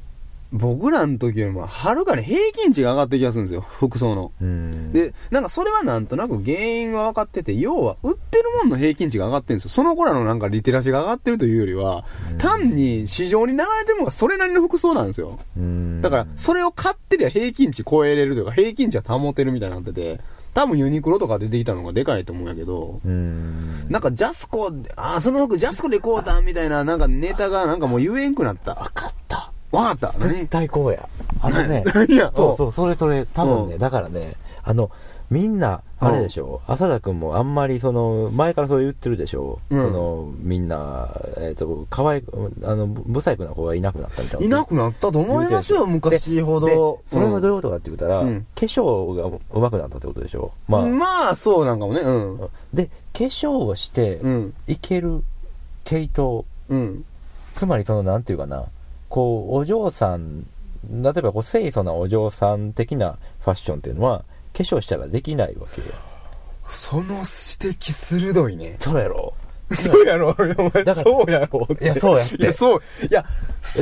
[0.52, 4.32] 僕らの時よりもはるかに平均値が上がってる気がするんですよ、服装の。
[4.40, 4.92] うん。
[4.92, 9.70] で、なんかそれはなんとなく原因は分かってて、要は売ってるもんの平均値が上がってるんですよ。
[9.70, 12.04] その子らのなんかリテラシーが上がってるというよりは、
[12.38, 15.38] 単に市場に流れてるのがそれなりの服装なんですよ。
[15.56, 20.20] うんだから、それを買ってりゃ平均値超えれるというか、平均値は保てるみたいになってて、
[20.54, 23.88] 多分ユニクロとか出てきたのがでかいと思うんやけど、うん。
[23.88, 28.72] なんかジャスコ、あー、その服ジャスコでこうだみたいな、なんかネタがなんかもう言えんくなった。
[28.74, 29.51] わかった。
[29.72, 30.18] わかった。
[30.18, 31.08] 何絶対こうや。
[31.40, 31.82] あのね、
[32.34, 34.90] そうそう、それそれ、多分ね、うんだからね、あの、
[35.32, 41.08] みんな、あれでしょ、浅田くんもあんまりその、前からそう言ってるでしょ、うんその、みんな、
[41.38, 42.22] えっ、と、可愛い、
[42.64, 44.46] あの、不細工な子がいなくなったみたいな。
[44.46, 46.66] いなくなったと思いますよ、昔ほど。
[46.66, 46.74] で
[47.06, 52.38] それはどういうことかって言ったら、うん化粧が上手くなったってことでしょまあ、まあ、そうなんかもね、うん。
[52.74, 52.92] で、化
[53.24, 54.54] 粧をしてうん。
[54.66, 55.24] いける
[55.84, 57.04] 系統、うん。
[57.54, 58.66] つまりその、なんていうかな、
[59.12, 60.46] こう、お嬢さん、
[60.90, 65.88] 例えばこう、清楚なお嬢さん的なファッションっていうのは、化粧したらできないわけよ。
[66.66, 68.76] その指摘鋭いね。
[68.80, 69.34] そうやろ
[69.70, 71.68] そうやろ、お前そうやろ。
[71.78, 72.80] いやそうやっていや、そう。
[73.02, 73.24] いや、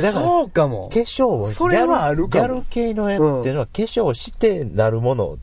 [0.01, 0.99] だからそうかも化。
[0.99, 5.37] 粧を、それはあるかもギャルギャル系のやつっていうのは、化粧してなるもの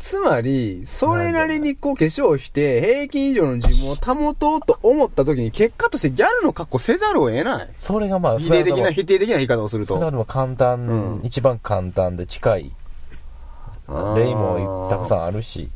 [0.00, 7.68] つまり、それなりにこう化粧して、平均以上の自分を保とうと思った時に、結果としてギャルの格好せざるを得ない。
[7.78, 9.98] それがまあ、否定的な、否定的な言い方をすると。
[9.98, 12.72] それは簡単、うん一番簡単で近い
[13.88, 15.68] 例もたくさんあるし。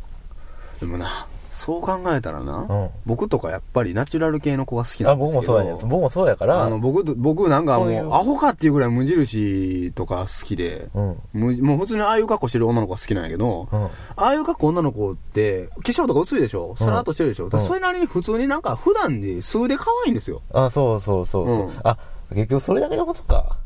[0.80, 5.52] でもな、そう考えたらな、うん僕とかやっぱりナチュラル系の子が好きなあ、んですけど。
[5.52, 5.88] 僕もそうやねん。
[5.88, 11.16] 僕もそうやから、あの、僕と、僕なんかもう、そういうアホかっていうぐらい無印とか好きで、うん。
[11.32, 13.84] むもう普通にああいう格好してる女の子が好きなんやけど、うん。
[13.84, 16.74] ああいう格好女の子って、化粧とか薄いでしょ？
[16.76, 20.42] さらっとしてるでしょ、だからうんそれなりに普通になんか普段で数で可愛いんですよ。
[20.52, 21.96] あ、そうそうそうそう、うんあ、
[22.30, 23.58] 結局それだけのことか。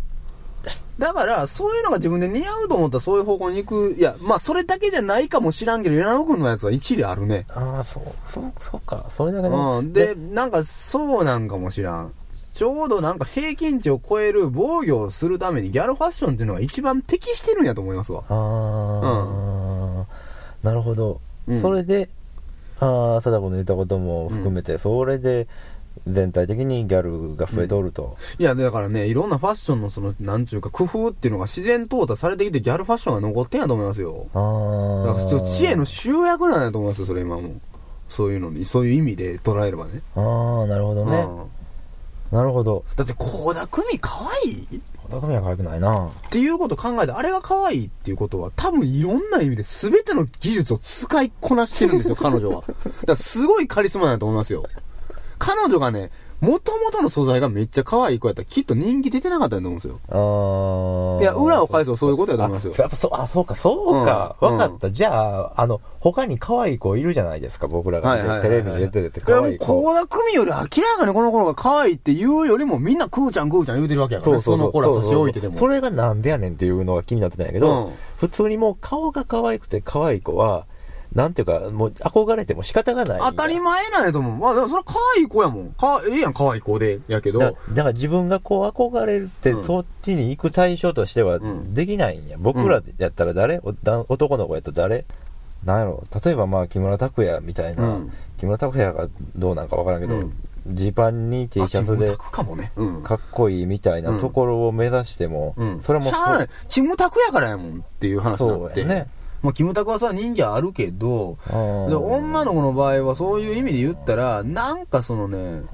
[0.98, 3.96] だから、そういうのが自分で似合うと思ったらそういう方向に行く。
[3.98, 7.46] いや、まあそれだけじゃないかもしらんけど、柳君のやつは一理あるね。
[7.50, 9.06] ああ、そう、そう、そうか。
[9.08, 9.56] それだけね。
[9.56, 9.92] うん。
[9.92, 12.12] で、なんかそうなんかもしらん。
[12.54, 18.24] ちょうどなんか平均値を超える防御をするためにギャルファッションっていうのが一番適してるんやと思いますわ。
[18.28, 20.06] ああ、
[20.64, 21.20] なるほど。
[21.46, 22.10] うんそれで、
[22.80, 25.46] ああ、貞子の言ったことも含めて、それで、
[26.06, 28.16] 全体的にギャルが増えとると。
[28.38, 34.26] いや、だからね、いろんなファッションのその、なんちゅうか工夫っていうのが自然淘汰されてきてギャルファッションが残ってんやと思いますよ。
[34.34, 35.14] ああ。
[35.14, 37.54] だから知恵の集約なんやと思いますよ、それ今も。
[38.08, 40.02] そういうのに、そういう意味で捉えればね。
[40.16, 40.20] あ
[40.64, 41.16] あ、なるほどね。
[41.16, 41.58] うん
[42.30, 42.84] なるほど。
[42.96, 44.82] だって、倖田來未可愛い？
[45.04, 46.08] 小田組は可愛くないな。
[46.08, 52.60] っていうことを考えて、あれが可愛いっていうことは、多分いろんな意味で全ての技術を使いこなしてるんですよ、彼女は。
[52.60, 52.72] だか
[53.06, 54.62] らすごいカリスマなんだと思いますよ。
[55.38, 56.10] 彼女がね、
[56.40, 59.98] 元々の素材がめっちゃ可愛い子やったらきっと人気出てなかったと思うんですよ。
[60.08, 61.22] ああ。
[61.22, 62.82] いや、裏を返せばそういうことやと思いますよあ。
[62.82, 64.36] やっぱそう、あ、そうか、そうか。
[64.40, 64.90] うんわ、かった。
[64.92, 69.64] じゃあ、あの、他に可愛い子いるじゃないですか、僕らが、はいはいはいはいテレビに出てていや、もう、可愛い子。
[69.64, 74.42] 倖田來未より明らかにこの頃が可愛いって言うよりも、みんなクーちゃんクーちゃん言うてるわけやからね。
[74.42, 75.56] その子ら差し置いてても。
[75.56, 80.66] それがなんでやねんっていうのが気になってたんやけど、うん普通にもう顔が可愛くて可愛い子は、
[81.14, 83.20] なんていうか、もう憧れても仕方がない。
[83.20, 84.36] 当たり前なんやと思う。
[84.36, 85.72] まあ、それは可愛い子やもん。
[85.72, 87.00] か、ええやん、可愛い子で。
[87.08, 87.38] やけど。
[87.38, 92.36] だだから自分がこう憧れるって、うんそっちに行く対象としてはんできないんや。
[92.38, 95.04] 僕らやったら誰、男の子やったら誰？
[95.64, 100.32] なんやろ例えばまあ木村拓哉みたいな、うん木村拓哉がどうなんかわからんけどうん、
[100.68, 102.70] ジー、パンに T シャツでかもね。
[102.76, 103.02] うん。
[103.02, 105.80] かっこいいみたいなところを目指しても、うん。
[105.82, 106.48] それもしゃあない。
[106.68, 108.82] キムタクやからやもんっていう話になって。
[108.82, 109.08] そうやね。
[109.42, 115.64] まあ、キムタクはさ、人気あるけど、うんで、女の子の場合はそういう意味で言ったら、なんかそのね、うん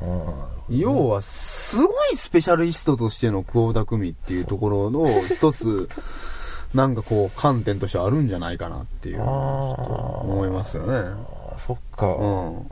[0.69, 5.89] 要は、すごいスペシャリストとしての久保田久美っていうところの一つ、
[6.73, 10.95] なんかこう、観点としてあるんじゃないかなっていう、ちょっと思いますよね。
[10.97, 12.71] あそっか、うん。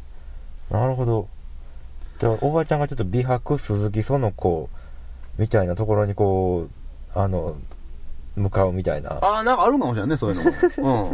[0.71, 1.29] なるほど。
[2.19, 4.69] でおばあちゃんがちょっと美白鈴木園子
[5.39, 6.69] みたいなところにこ
[7.15, 7.57] う、あの、
[8.37, 9.13] 向かうみたいな。
[9.23, 10.45] ああ、なんかあるかもしれないね、そういう
[10.83, 11.09] のも。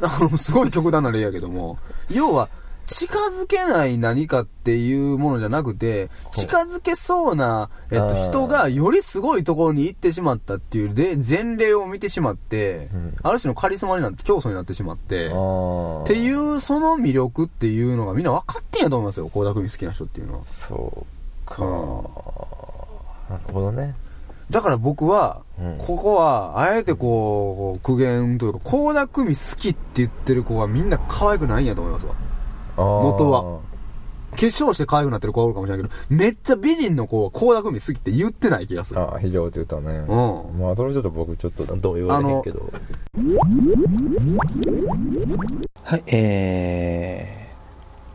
[0.00, 0.04] うん。
[0.04, 1.78] あの、すごい極端な例やけども、
[2.10, 2.48] 要は、
[2.86, 20.40] 近づけない何かっていうものじゃなくて、近づけそうな、えっと、人がよりすごいところに行ってしまったっていうで、前例を見てしまって、うんある種のカリスマになって、競争になってしまって、っていう、その魅力っていうのがみんな分かってんやと思いますよ、倖田來未好きな人っていうのは。
[20.46, 22.02] そうか、うん
[23.30, 23.94] なるほどね。
[24.50, 25.78] だから僕は、うん。
[25.78, 32.14] ここは、あえてこう、苦言というか、倖田來未好きって言ってる子はみんな可愛くないんやと思いますわ。
[32.76, 33.60] 元は。
[34.32, 39.00] 化粧して可愛くなってる子はおるかもしれないけど、めっちゃ美人の子は倖田來未好きって言ってない気がする。
[39.00, 39.98] ああ非常って言ったね。
[39.98, 40.58] うん。
[40.58, 42.72] まあそれちょっと僕ちょっとどう言われへんけど。
[45.84, 47.51] はい、えー、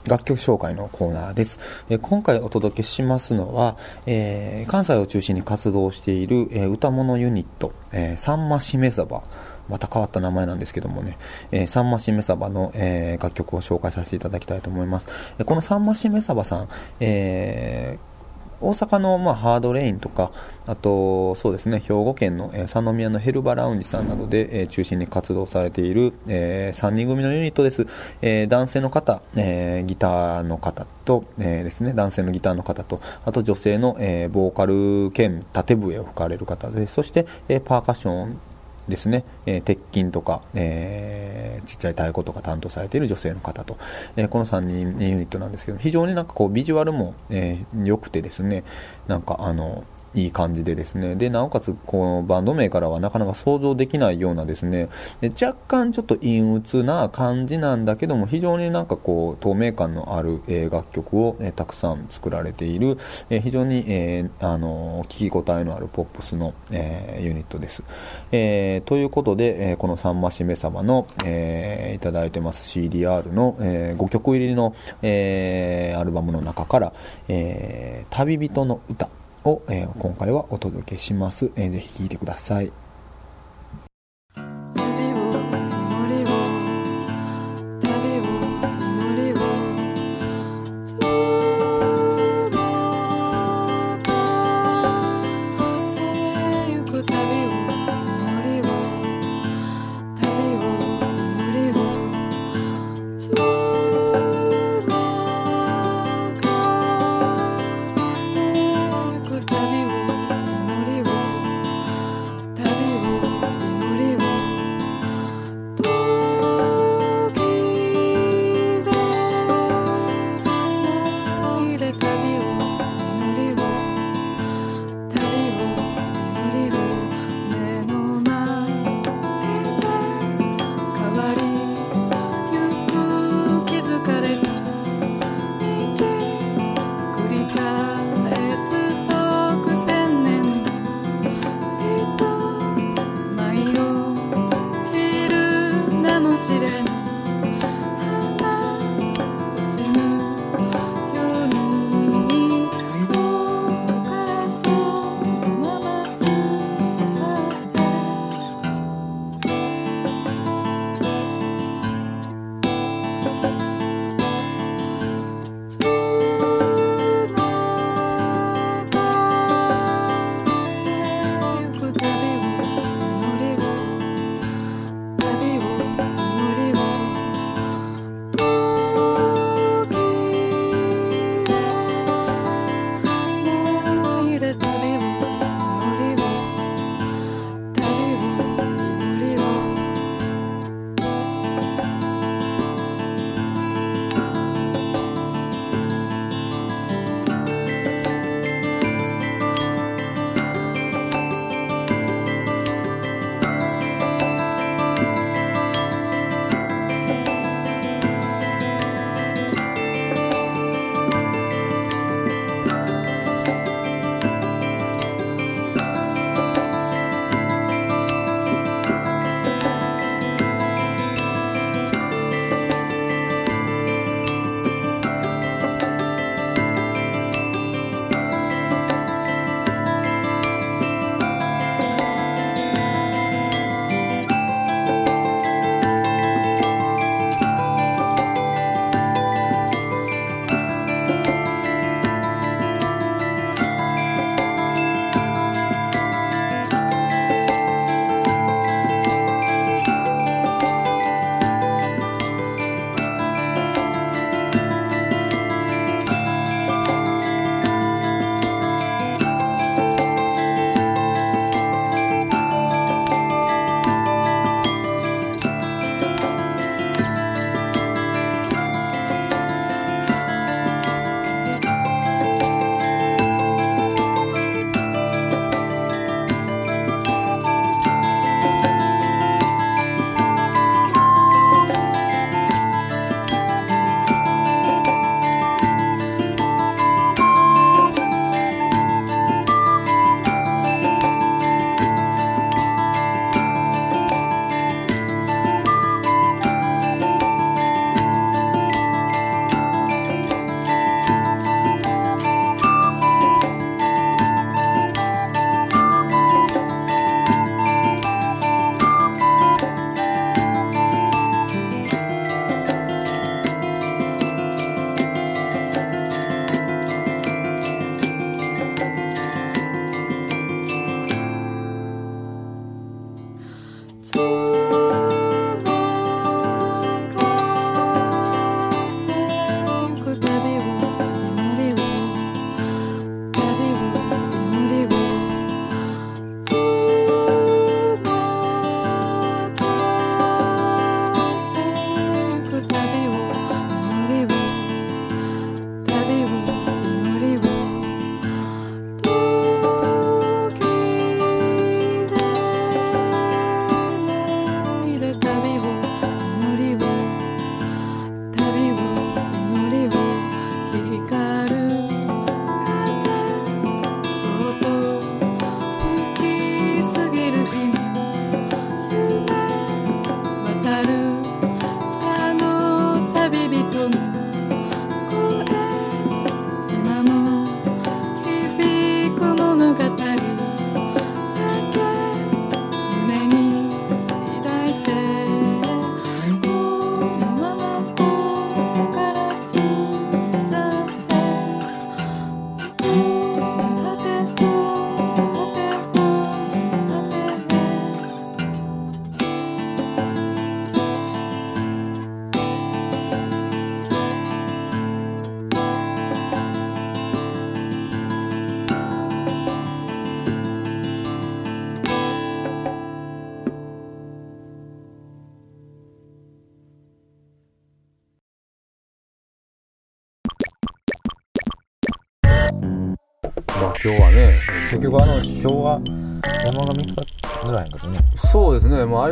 [0.10, 1.60] 楽曲紹介のコーナーです。
[1.90, 9.22] え今回お届けしますのは、えー関西を中心に活動している、えー歌物ユニット、えー、さんましめ鯖。
[9.70, 11.18] また変わった名前なんですけどもね、
[11.52, 15.08] えー、さんましめ鯖の、えー楽曲を紹介させていただきたいと思います。
[15.40, 18.17] えこのさんましめ鯖さん、えー
[18.60, 20.32] 大阪の、まあ、ハードレインとか、
[20.66, 27.86] あと、そうですね、兵庫県の、えー三宮のヘルバラウンジさんなどで、え中心に活動されている、え3人組のユニットです。
[28.22, 36.88] え男性の方、えギターの方と、えですね、男性のギターの方と、あと女性の、えボーカル兼縦笛を吹かれる方で。
[36.88, 38.40] そして、えパーカッション
[38.88, 43.78] ですね、えー鉄筋とか、えーちっちゃい太鼓とか担当されている女性の方と、
[44.16, 48.64] えーこの3人ユニットなんですけど非常になんかこうビジュアルも、えー良くてですね。
[49.08, 49.84] なんかあの
[50.14, 51.16] いい感じでですね。
[51.16, 54.90] でなおかつこのバンド名からはなかなか想像できないようなですね。
[55.22, 62.98] で若干ちょっと陰鬱な感じなんだけども非常になんかこう透明感のある、え楽曲を、えたくさん作られている、
[63.30, 67.84] え非常に、えあの聞き応えのあるポップスの、えユニットです、
[68.32, 76.94] えということで、えこの「さんましめさまの」えいただいてます CDR の、え5曲入りの、えアルバムの中から
[77.28, 79.10] 「え旅人の歌」
[79.48, 82.72] を、えー今回はお届けします、えーぜひ聴いてください。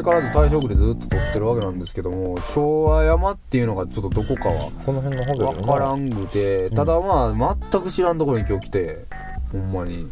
[0.01, 9.05] 相変わらず大正区でずっと撮ってるわけなんですけども昭和山っていうのがちょっとどこかはこの辺の方が分からんくてただまあ全く知らんところに今日来て
[9.51, 10.09] ほんまに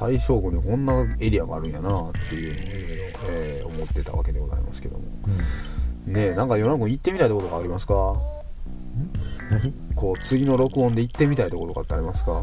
[0.00, 5.04] 大正区にこんなエリアがあるんやなっていうのをいろいろ、えー思ってたわけでございますけども。
[6.06, 8.16] ねえなんか夜中君行ってみたいところがありますか？
[9.50, 9.72] 何？
[9.94, 12.42] こう次の録音で行ってみたいところとかってありますか？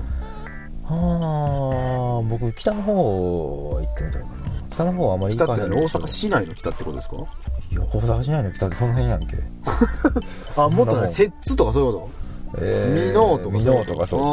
[0.88, 4.45] ああ僕北の方は行ってみたいかな
[4.76, 7.16] 北の方はあまり行北って何大阪市内の北ってことですか？
[7.16, 7.20] い
[7.76, 9.38] や大阪市内の北ってその辺やんけ。
[10.58, 12.10] あもっとね摂津とかそういうこ
[12.54, 12.60] と？
[12.62, 14.26] え美濃とか美濃とかそうそ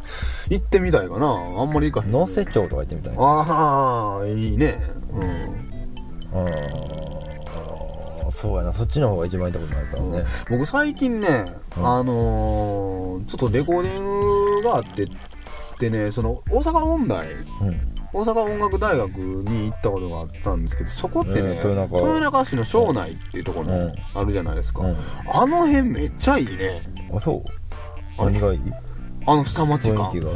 [0.00, 1.26] うそう行ってみたいかな。
[1.26, 2.12] あんまり行かへん。
[2.12, 4.82] 能勢町とか行ってみたいなああいいね。
[5.12, 5.22] うん。
[5.22, 6.50] うん
[8.32, 8.72] そうやな。
[8.72, 10.24] そっちの方が一番行ったことないからね。
[10.48, 11.44] 僕最近ね、
[11.76, 11.86] うん。
[11.86, 14.04] あのーちょっとレコーディン
[14.62, 15.08] グがあってっ
[15.78, 17.34] てねその大阪音大う
[17.64, 21.96] ん大阪音楽大学に行ったことがあったんですけどそこってね、えー豊中。
[21.96, 24.96] 豊中市の庄内っていうところあるじゃないですか、うん。
[25.32, 26.82] あの辺めっちゃいいね。
[27.14, 28.22] あそう。
[28.22, 28.60] 何がいい？
[29.26, 30.10] あの下町感。
[30.12, 30.26] うん。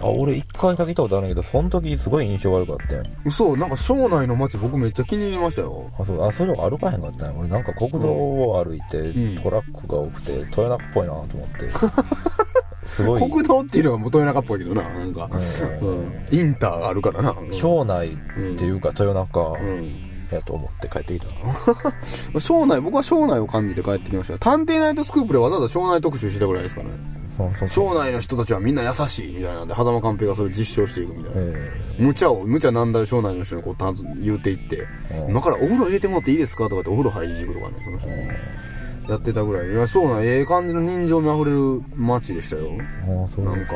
[0.00, 3.56] あ俺一回だけ行ったことあるんやけどその時すごい印象悪かったん嘘。
[3.56, 5.90] なんか庄内の街僕めっちゃ気に入りましたよ。
[5.98, 6.22] あそう。
[6.24, 9.42] あそういうのが歩かへんかったんや俺なんか国道を歩いて、うん。
[9.42, 11.70] トラックが多くて豊中っぽいなと思って
[12.88, 13.30] すごい。
[13.30, 15.30] 国道っていうのが元中っぽいけどななんか、
[15.82, 15.98] ううん。
[16.08, 18.16] ん、インターがあるからな、うん庄内っ
[18.56, 20.08] ていうか豊中うん。
[20.30, 21.28] やと思って帰ってきた
[22.40, 24.38] 庄内僕は庄内を感じて帰ってきました。
[24.38, 26.90] 探偵ナイトスクープでわざわざ庄内特集したぐらいですかね。
[27.68, 34.86] 庄内の人たちはみんな優しいみたいなんで狭間寛平がそれ実証していくみたいな、え無茶を無茶難題を庄内の人にこう言うていって、
[35.22, 35.30] うん。
[35.30, 38.08] 今からお風呂入れてもらっていいですかとかってお風呂入りに行くとかねその人
[39.08, 39.70] やってたぐらい。
[39.70, 42.66] いや庄内ええ感じの人情味あふれる街でしたよ。
[42.70, 43.44] えああそう。
[43.44, 43.72] なんか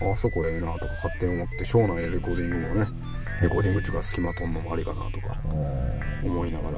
[0.00, 2.88] そうあそこええなとか勝手に思って庄内でレコーディングもね
[3.42, 5.36] レコーディングっていうか隙間取んのもありかなとか
[6.24, 6.70] うん思いなが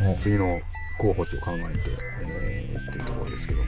[0.00, 0.16] らうん。
[0.16, 0.60] 次の
[0.98, 1.80] 候補地を考えて、
[2.22, 3.66] えー、っていうところですけども。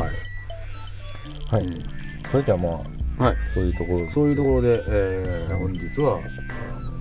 [0.00, 1.84] はい、はい、うん。
[2.30, 2.68] それじゃあま
[3.18, 4.08] あはい、そういうところ。
[4.10, 6.20] そういうところで、えー本日は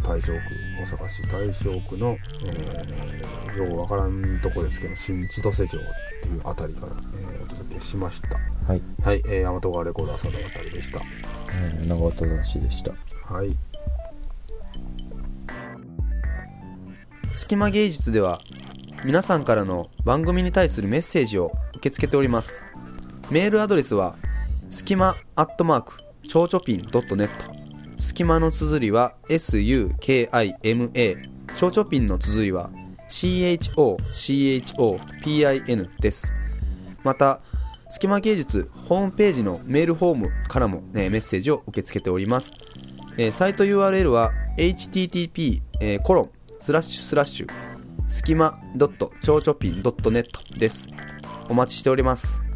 [0.04, 0.40] 大正区
[0.78, 5.80] 大阪市大正区の、えー、ようわからんとこですけど新千歳町っ
[6.22, 8.38] ていうあたりから、えーお届けしました。
[8.68, 11.02] はい、はい、えー、大和川レコード朝のあたりでした。
[11.80, 12.92] うん、長渡しでした。
[13.34, 13.58] はい。
[17.34, 18.42] 隙間芸術では
[19.06, 22.66] 皆さんからの番組に対するメッセージを受け付けております。
[23.30, 24.16] メールアドレスは
[24.70, 25.94] すきまアットマーク
[26.28, 27.30] ちょうちょぴん .net
[27.98, 31.18] すきまの綴りは SUKIMA
[31.56, 32.70] ちょうちょぴんの綴りは
[33.10, 34.00] CHOCHOPIN
[36.00, 36.32] です。
[37.04, 37.42] また
[37.90, 42.52] すきま芸術ホームページのメールフォームからも、ね、メッセージを受け付けております。
[43.18, 46.30] えーサイト URL は http えーコロン
[46.60, 47.52] スラッシュスラッシュ
[48.08, 50.90] スキマドットちょうちょぴん .net です。
[51.50, 52.47] お待ちしております。